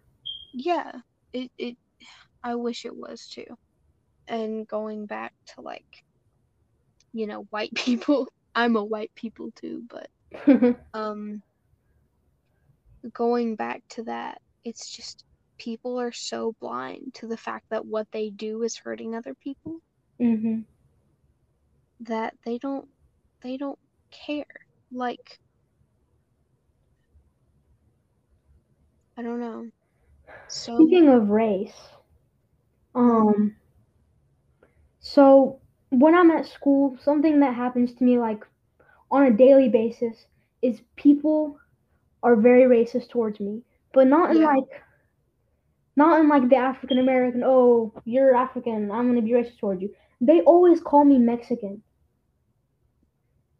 [0.54, 0.92] yeah
[1.34, 1.78] it it
[2.44, 3.46] i wish it was too
[4.28, 5.86] and going back to like
[7.14, 10.08] you know white people i'm a white people too but
[10.94, 11.42] um
[13.14, 15.24] going back to that it's just
[15.58, 19.82] people are so blind to the fact that what they do is hurting other people
[20.20, 20.66] mhm.
[22.00, 22.90] that they don't
[23.44, 23.80] they don't
[24.12, 24.46] care
[24.92, 25.40] like
[29.18, 29.70] i don't know
[30.48, 31.94] so Speaking of race,
[32.96, 33.56] um,
[35.00, 38.46] so when I'm at school, something that happens to me like
[39.12, 40.28] on a daily basis
[40.62, 41.60] is people
[42.24, 44.44] are very racist towards me, but not in Yeah.
[44.44, 44.84] like,
[45.98, 47.44] not in like the African American.
[47.46, 48.90] Oh, you're African.
[48.92, 49.94] I'm gonna be racist towards you.
[50.22, 51.84] They always call me Mexican,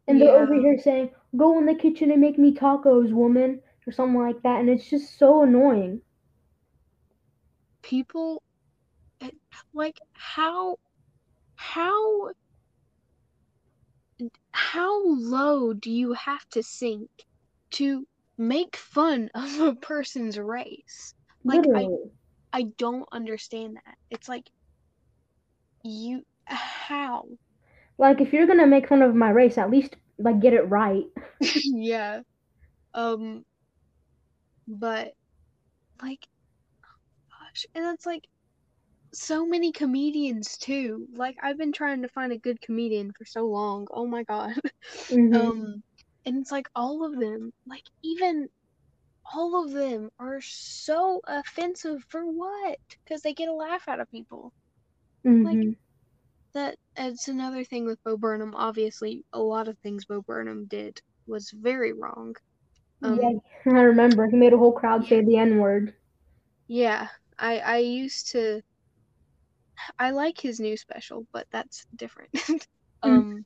[0.08, 3.92] and they're over here saying, "Go in the kitchen and make me tacos, woman," or
[3.92, 6.02] something like that, and it's just so annoying.
[7.82, 8.42] people
[9.20, 9.30] eh,
[9.74, 10.76] like how
[11.56, 12.30] how
[14.52, 17.10] how low do you have to sink
[17.70, 21.14] to make fun of a person's race
[21.44, 22.10] Like, I- Literally.
[22.52, 23.96] I don't understand that.
[24.10, 24.50] It's like
[25.82, 27.24] you how?
[27.98, 31.04] Like if you're gonna make fun of my race, at least like get it right.
[31.64, 32.22] yeah.
[32.94, 33.44] Um
[34.68, 35.14] but
[36.02, 36.28] like
[37.30, 38.26] gosh, and it's like
[39.14, 41.06] so many comedians too.
[41.14, 43.86] Like I've been trying to find a good comedian for so long.
[43.92, 44.54] Oh my god.
[45.10, 45.52] Mhm.
[45.52, 45.82] Um
[46.24, 48.48] and it's like all of them, like even
[49.32, 52.78] all of them are so offensive for what?
[53.04, 54.52] Because they get a laugh out of people.
[55.24, 55.76] Mhm.
[56.54, 58.54] that it's another thing with Bo Burnham.
[58.54, 62.34] Obviously, a lot of things Bo Burnham did was very wrong.
[63.02, 65.94] Um, yeah, I remember he made a whole crowd say the N word.
[66.68, 67.08] yeah,
[67.38, 68.62] I I used to.
[69.98, 72.30] I like his new special, but that's different.
[73.02, 73.44] um,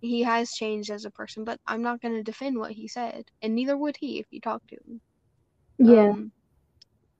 [0.00, 3.54] he has changed as a person, but I'm not gonna defend what he said, and
[3.54, 5.02] neither would he if you talk to him.
[5.78, 6.10] Yeah.
[6.10, 6.32] Um,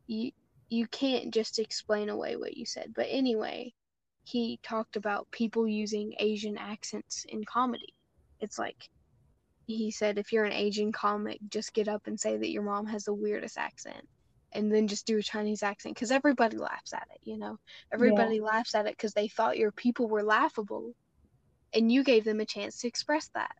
[0.07, 0.33] you
[0.69, 2.93] you can't just explain away what you said.
[2.95, 3.73] But anyway,
[4.25, 7.95] he talked about people using Asian accents in comedy.
[8.41, 8.77] It's like
[9.67, 12.87] he said if you're an Asian comic, just get up and say that your mom
[12.87, 14.05] has the weirdest accent.
[14.53, 17.59] And then just do a Chinese accent because everybody laughs at it, you know?
[17.93, 20.95] Everybody laughs at it because they thought your people were laughable.
[21.75, 23.55] And you gave them a chance to express that.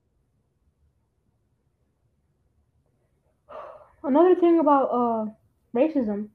[4.07, 5.27] Another thing about uh
[5.75, 6.31] racism,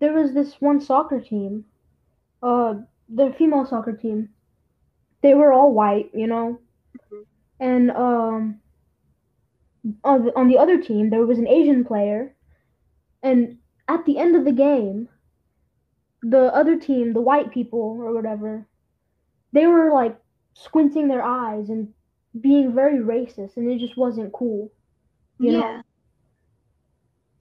[0.00, 1.64] there was this one soccer team,
[2.42, 2.74] uh,
[3.08, 4.30] the female soccer team.
[5.22, 6.60] They were all white, you know,
[7.12, 7.26] Mhm.
[7.60, 8.60] and um,
[10.04, 12.34] on the, on the other team there was an Asian player,
[13.22, 15.08] and at the end of the game,
[16.22, 18.66] the other team, the white people or whatever,
[19.52, 20.20] they were like
[20.54, 21.94] squinting their eyes and
[22.40, 24.72] being very racist, and it just wasn't cool.
[25.38, 25.82] You know?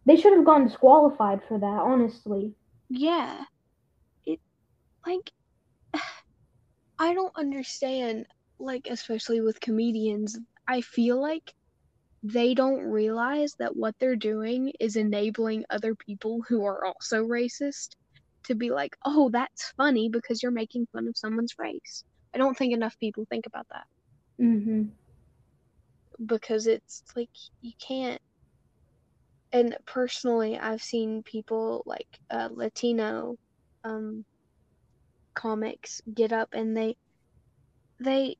[0.08, 2.56] They should have gone disqualified for that, honestly.
[2.90, 3.46] Yeah.
[4.26, 4.40] It
[5.08, 5.32] like
[7.00, 8.28] I don't understand
[8.60, 10.38] like especially with comedians.
[10.68, 11.54] I feel like
[12.24, 17.90] they don't realize that what they're doing is enabling other people who are also racist
[18.46, 22.04] to be like, "Oh, that's funny because you're making fun of someone's race."
[22.36, 23.86] I don't think enough people think about that
[24.40, 24.98] Mhm.
[26.26, 27.30] because it's like
[27.62, 28.22] you can't
[29.52, 33.38] and personally I've seen people like uh, Latino
[33.84, 34.26] um
[35.36, 36.98] comics get up and they
[38.00, 38.36] they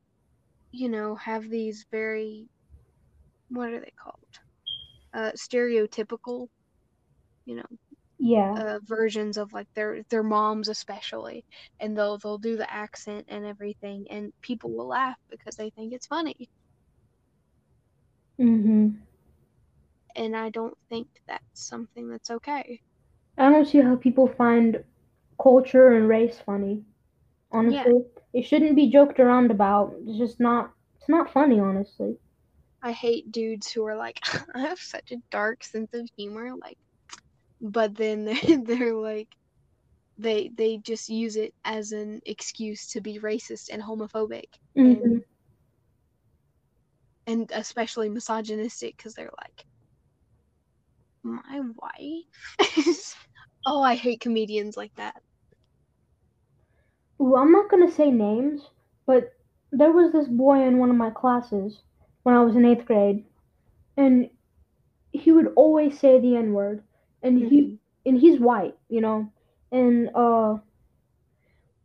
[0.72, 2.48] you know have these very
[3.48, 4.14] what are they called
[5.14, 6.48] uh stereotypical
[7.46, 7.66] you know
[8.18, 8.60] Yeah.
[8.60, 11.44] uh versions of like their their moms especially
[11.80, 15.92] and they'll they'll do the accent and everything and people will laugh because they think
[15.94, 16.34] it's funny
[18.38, 19.07] Mhm.
[20.18, 22.82] And I don't think that's something that's okay
[23.38, 24.84] I don't see how people find
[25.42, 26.84] culture and race funny.
[27.52, 28.04] Honestly,
[28.34, 29.94] it shouldn't be joked around about.
[30.06, 30.72] It's just not.
[30.96, 32.18] It's not funny, honestly.
[32.82, 34.18] I hate dudes who are like
[34.54, 36.78] I have such a dark sense of humor like
[37.60, 39.28] but then they're, they're like
[40.18, 45.22] they they just use it as an excuse to be racist and homophobic Mhm.
[47.28, 49.66] and especially misogynistic because they're like
[51.22, 53.16] my wife.
[53.66, 55.22] Oh i hate comedians like that.
[57.20, 58.70] Ooh, I'm not gonna say names,
[59.06, 59.32] but
[59.70, 61.82] there was this boy in one of my classes
[62.22, 63.24] when I was in eighth grade,
[63.96, 64.30] and
[65.12, 66.82] he would always say the N word,
[67.22, 67.78] and he Mhm.
[68.04, 69.30] and he's white, you know,
[69.70, 70.58] and uh,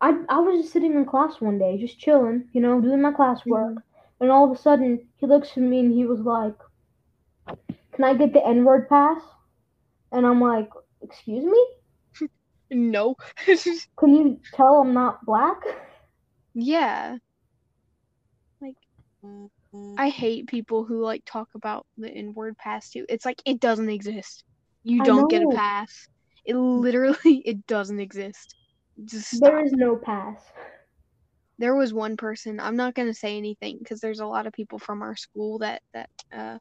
[0.01, 3.11] I I was just sitting in class one day, just chilling, you know, doing my
[3.11, 3.83] classwork,
[4.19, 6.57] and all of a sudden he looks at me and he was like,
[7.95, 9.21] "Can I get the N word pass?"
[10.11, 10.69] And I'm like,
[11.01, 11.67] "Excuse me?
[12.71, 13.15] no
[13.99, 15.57] Can you tell I'm not black?"
[16.53, 17.17] yeah
[18.61, 18.75] like
[19.97, 23.89] i hate people who like talk about the n-word pass too it's like it doesn't
[23.89, 24.43] exist
[24.83, 26.07] you don't get a pass
[26.45, 28.55] it literally it doesn't exist
[29.05, 29.49] just stop.
[29.49, 30.39] There is no pass.
[31.57, 34.53] there was one person i'm not going to say anything because there's a lot of
[34.53, 36.57] people from our school that that uh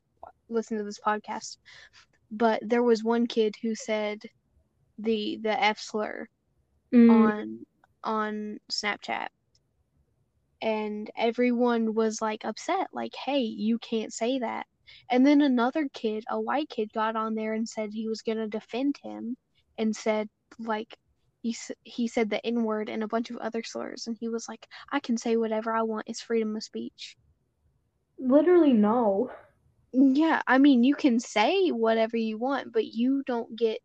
[0.53, 1.57] listen to this podcast
[2.31, 4.21] but there was one kid who said
[4.99, 6.29] the the f slur
[6.93, 7.65] Mm, on
[8.05, 9.29] on snapchat.
[10.63, 14.67] And everyone was like upset like hey you can't say that.
[15.11, 18.39] And then another kid a white kid got on there and said he was going
[18.39, 19.37] to defend him
[19.79, 20.29] and said
[20.59, 20.97] like
[21.43, 24.07] he, he said the n word and a bunch of other slurs.
[24.07, 26.09] And he was like i can say whatever i want.
[26.09, 27.17] It's freedom of speech.
[28.19, 29.31] Literally no.
[29.93, 33.79] Yeah i mean you can say whatever you want but you don't get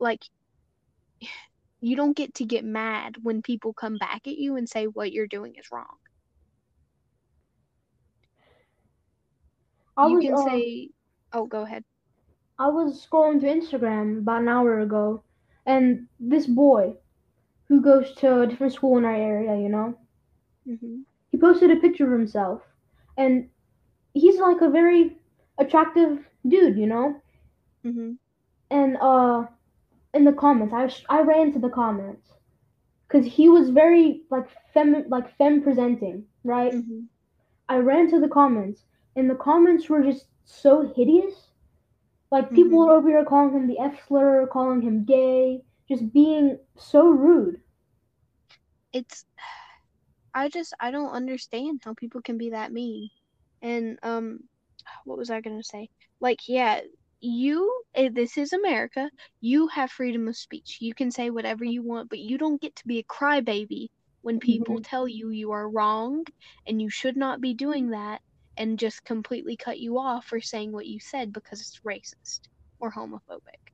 [0.00, 0.22] like
[1.80, 5.12] you don't get to get mad when people come back at you and say what
[5.12, 5.96] you're doing is wrong.
[9.96, 10.90] I you was can uh, say
[11.32, 11.84] oh go ahead.
[12.58, 15.22] I was scrolling through Instagram about an hour ago,
[15.66, 16.96] and this boy
[17.68, 19.98] who goes to a different school in our area, you know,
[20.66, 22.62] hmm he posted a picture of himself,
[23.16, 23.48] and
[24.12, 25.18] he's like a very
[25.58, 27.20] attractive dude, you know,
[27.84, 28.12] hmm
[28.70, 29.46] and uh,
[30.14, 32.34] in the comments, I I ran to the comments
[33.08, 36.80] because he was very like fem like fem presenting, right?
[36.80, 37.08] hmm
[37.68, 38.84] I ran to the comments,
[39.16, 41.52] and the comments were just so hideous.
[42.30, 42.86] Like people Mhm.
[42.86, 47.60] were over here calling him the F slur, calling him gay, just being so rude.
[48.92, 49.24] it's
[50.34, 53.10] I just I don't understand how people can be that mean.
[53.62, 54.48] And um
[55.04, 55.88] what was I going to say?
[56.20, 56.80] Like yeah,
[57.20, 59.10] you eh, this is America.
[59.40, 60.78] You have freedom of speech.
[60.80, 63.88] You can say whatever you want, but you don't get to be a crybaby
[64.22, 66.24] when people tell you you are wrong
[66.66, 68.20] and you should not be doing that
[68.56, 72.40] and just completely cut you off for saying what you said because it's racist
[72.80, 73.72] or homophobic.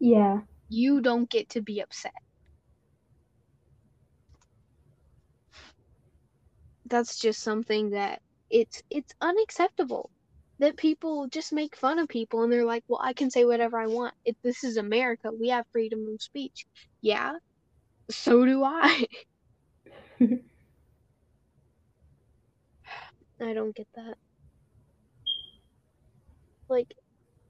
[0.00, 0.40] Yeah.
[0.68, 2.12] You don't get to be upset.
[6.86, 10.10] that's just something that it's it's unacceptable
[10.58, 13.78] that people just make fun of people and they're like, "Well, I can say whatever
[13.78, 14.14] I want.
[14.24, 16.66] If this is America, we have freedom of speech."
[17.02, 17.34] Yeah,
[18.10, 19.06] so do I.
[23.40, 24.18] I don't get that.
[26.68, 26.94] Like,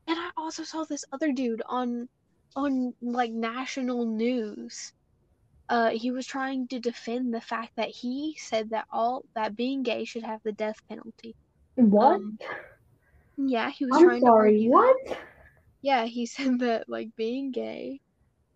[0.07, 2.09] and I also saw this other dude on
[2.57, 4.93] on like national news.
[5.69, 9.83] Uh, he was trying to defend the fact that he said that all that being
[9.83, 11.35] gay should have the death penalty.
[11.77, 12.17] What?
[12.17, 12.39] Um,
[13.37, 14.37] yeah, he was I'm trying to sorry.
[14.37, 14.71] argue.
[14.71, 14.97] What?
[15.83, 18.01] yeah, he said that like being gay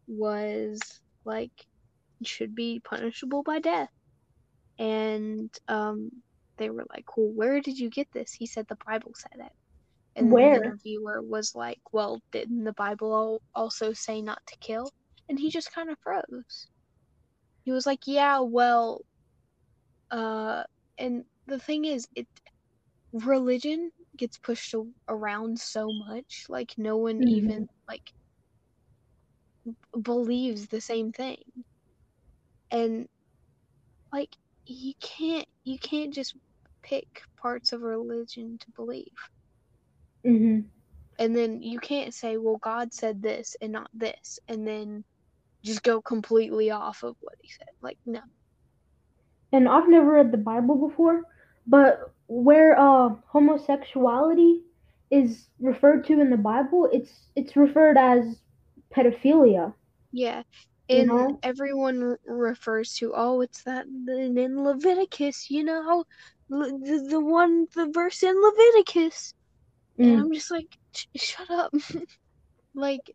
[0.06, 1.52] was like
[2.24, 3.90] should be punishable by death.
[4.78, 6.10] And um
[6.58, 8.32] they were like, Well, where did you get this?
[8.32, 9.52] He said the Bible said it.
[10.16, 10.50] And Where?
[10.52, 14.92] the interviewer was like, Well, didn't the Bible also say not to kill?
[15.28, 16.68] And he just kind of froze.
[17.64, 19.02] He was like, Yeah, well,
[20.10, 20.64] uh,
[20.98, 22.28] and the thing is, it
[23.12, 24.76] religion gets pushed
[25.08, 27.48] around so much, like no one Mhm.
[27.48, 28.12] even like
[30.02, 31.42] believes the same thing,
[32.72, 33.08] and
[34.12, 36.36] like you can't you can't just
[36.82, 37.06] pick
[37.40, 39.30] parts of religion to believe.
[40.24, 40.70] hmm
[41.18, 45.04] and then you can't say well god said this and not this and then
[45.64, 48.20] just go completely off of what he said like no
[49.52, 51.22] And I've never read the Bible before,
[51.70, 54.62] but where uh homosexuality
[55.10, 58.42] is referred to in the Bible, it's it's referred as
[58.96, 59.74] pedophilia.
[60.12, 60.42] yeah
[60.90, 61.42] You and know?
[61.42, 66.04] everyone refers to oh it's that in in leviticus you know
[66.50, 69.34] the, the one the verse in leviticus
[70.02, 70.20] and Mm.
[70.20, 70.76] i'm just like
[71.16, 71.72] shut up
[72.74, 73.12] like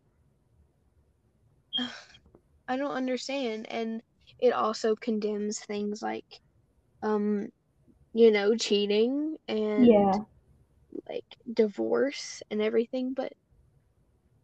[2.68, 4.02] i don't understand and
[4.40, 6.26] it also condemns things like
[7.02, 7.48] um
[8.16, 10.26] you know cheating and Yeah.
[11.08, 13.32] like divorce and everything, but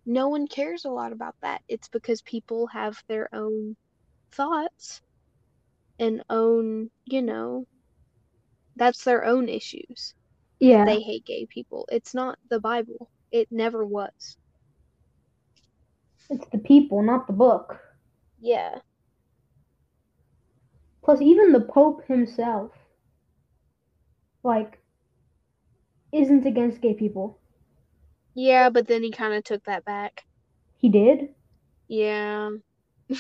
[0.06, 1.62] no one cares a lot about that.
[1.68, 3.76] It's because people have their own
[4.32, 5.02] thoughts
[5.98, 7.66] and own, you know,
[8.76, 10.14] that's their own issues.
[10.60, 10.86] Yeah.
[10.86, 11.86] They hate gay people.
[11.90, 13.10] It's not the Bible.
[13.30, 14.36] It never was.
[16.30, 17.80] It's the people, not the book.
[18.40, 18.80] Yeah.
[21.02, 22.81] Plus, even the Pope himself,
[24.44, 24.80] like,
[26.12, 27.40] isn't against gay people.
[28.34, 30.26] Yeah, but then he kind of took that back.
[30.76, 31.34] He did.
[31.88, 32.50] Yeah.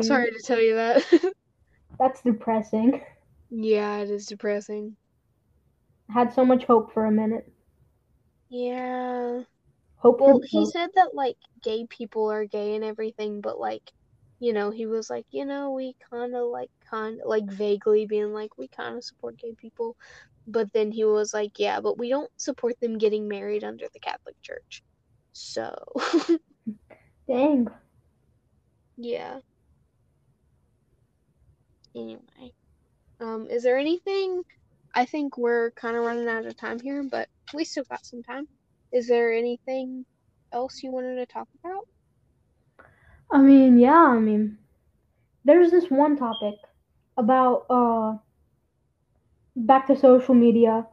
[0.00, 1.02] Sorry to tell you that.
[1.98, 3.02] That's depressing.
[3.50, 4.96] yeah, it is depressing.
[6.08, 7.52] Had so much hope for a minute.
[8.48, 9.42] Yeah.
[9.96, 10.66] Hope Well, he Pope.
[10.66, 13.92] said that like gay people are gay and everything, but like,
[14.44, 18.32] you know, he was like, you know, we kind of like kind like vaguely being
[18.34, 19.96] like we kind of support gay people,
[20.46, 24.00] but then he was like, yeah, but we don't support them getting married under the
[24.00, 24.82] Catholic Church.
[25.32, 25.74] So,
[27.28, 27.68] Dang.
[28.96, 29.40] yeah.
[31.96, 32.52] Anyway,
[33.20, 34.42] um, is there anything?
[34.94, 38.22] I think we're kind of running out of time here, but we still got some
[38.22, 38.46] time.
[38.92, 40.06] Is there anything
[40.52, 41.86] else you wanted to talk about?
[43.34, 44.58] I mean, yeah, I mean,
[45.44, 46.56] there's this one topic
[47.16, 48.18] about uh
[49.56, 50.86] back to social media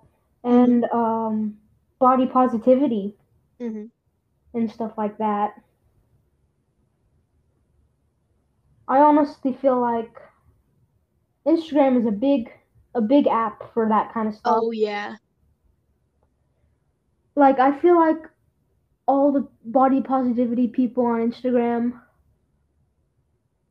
[0.43, 1.57] and um
[1.99, 3.15] body positivity
[3.61, 3.85] Mm-hmm.
[4.53, 5.61] and stuff like that.
[8.87, 10.19] I honestly feel like
[11.47, 12.51] Instagram is a big
[12.95, 14.61] a big app for that kind of stuff.
[14.61, 15.17] Oh yeah.
[17.35, 18.29] Like I feel like
[19.07, 22.01] all the body positivity people on Instagram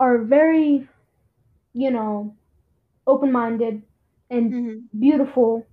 [0.00, 0.88] are very,
[1.74, 2.36] you know,
[3.06, 3.82] open-minded
[4.30, 4.80] and Mm-hmm.
[4.98, 5.66] beautiful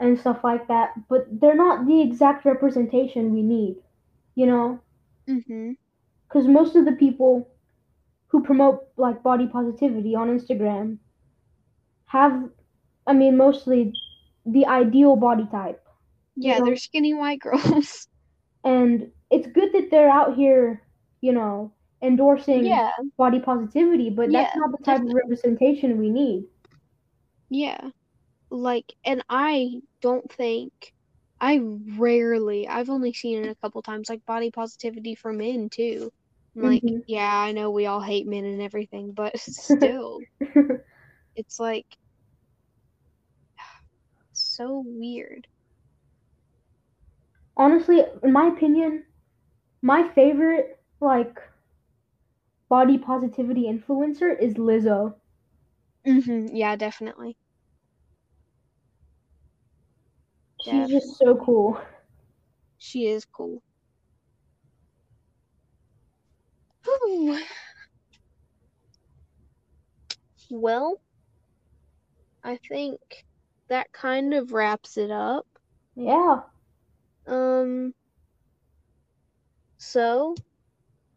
[0.00, 3.76] and stuff like that, but they're not the exact representation we need,
[4.34, 4.80] you know?
[5.28, 5.72] Mm-hmm.
[6.28, 7.48] Because most of the people
[8.28, 10.98] who promote like body positivity on Instagram
[12.06, 12.50] have,
[13.06, 13.92] I mean, mostly
[14.46, 15.82] the ideal body type.
[16.36, 16.66] Yeah, know?
[16.66, 18.08] they're skinny white girls.
[18.64, 20.82] And it's good that they're out here,
[21.20, 21.72] you know,
[22.02, 26.46] endorsing yeah, body positivity, but that's Yeah, not the type of representation we need.
[27.50, 27.90] yeah.
[28.50, 30.72] Like, and I don't think,
[31.40, 31.60] I
[31.98, 36.10] rarely, I've only seen it a couple times, like body positivity for men too.
[36.54, 37.02] Like, Mhm.
[37.06, 40.26] yeah, I know we all hate men and everything, but still,
[41.36, 41.86] it's like
[44.32, 45.46] so weird.
[47.56, 49.04] Honestly, in my opinion,
[49.82, 51.38] my favorite like
[52.68, 55.14] body positivity influencer is Lizzo.
[56.06, 56.54] Mm-hmm.
[56.54, 57.36] Yeah, definitely.
[60.62, 61.80] She's just so cool.
[62.78, 63.62] She is cool.
[66.84, 67.40] Whew.
[70.50, 71.00] Well,
[72.44, 73.00] I think
[73.68, 75.46] that kind of wraps it up.
[75.96, 76.40] Yeah.
[77.26, 77.92] Um,
[79.78, 80.34] so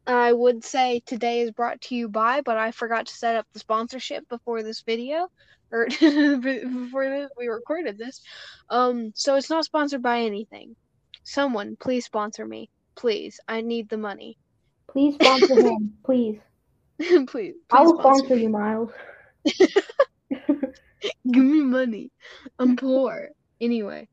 [0.07, 3.45] I would say today is brought to you by, but I forgot to set up
[3.53, 5.27] the sponsorship before this video,
[5.71, 8.21] or before we recorded this.
[8.69, 10.75] Um, so it's not sponsored by anything.
[11.23, 12.69] someone, please sponsor me.
[12.95, 14.37] Please, I need the money.
[14.91, 16.39] Please sponsor him, please.
[16.99, 18.91] please, please I will sponsor sponsor you, Miles.
[21.31, 22.11] Give me money.
[22.57, 23.29] I'm poor.
[23.61, 24.09] Anyway,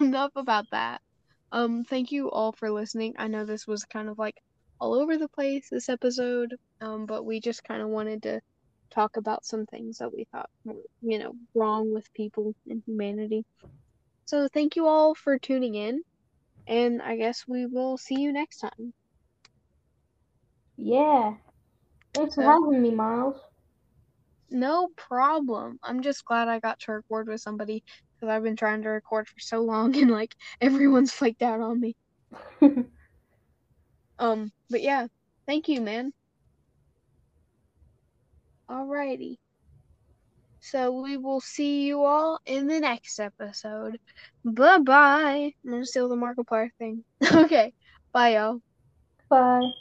[0.00, 1.00] enough about that.
[1.52, 3.14] Um, thank you all for listening.
[3.18, 4.36] I know this was kind of like
[4.80, 8.40] all over the place this episode, um, but we just kind of wanted to
[8.90, 13.44] talk about some things that we thought were, you know, wrong with people and humanity.
[14.24, 16.02] So thank you all for tuning in,
[16.66, 18.94] and I guess we will see you next time.
[20.78, 21.34] Yeah.
[22.14, 23.36] Thanks for having me, Miles.
[24.50, 25.78] No problem.
[25.82, 27.84] I'm just glad I got to record with somebody
[28.22, 31.80] because I've been trying to record for so long and like everyone's flaked out on
[31.80, 31.96] me.
[34.18, 35.08] Um, but yeah,
[35.48, 36.12] thank you, man.
[38.70, 39.38] Alrighty.
[40.60, 43.98] So we will see you all in the next episode.
[44.44, 45.52] Bye bye.
[45.64, 47.02] I'm gonna steal the Markiplier thing.
[47.34, 47.74] okay.
[48.12, 48.60] Bye, y'all.
[49.28, 49.72] Bye.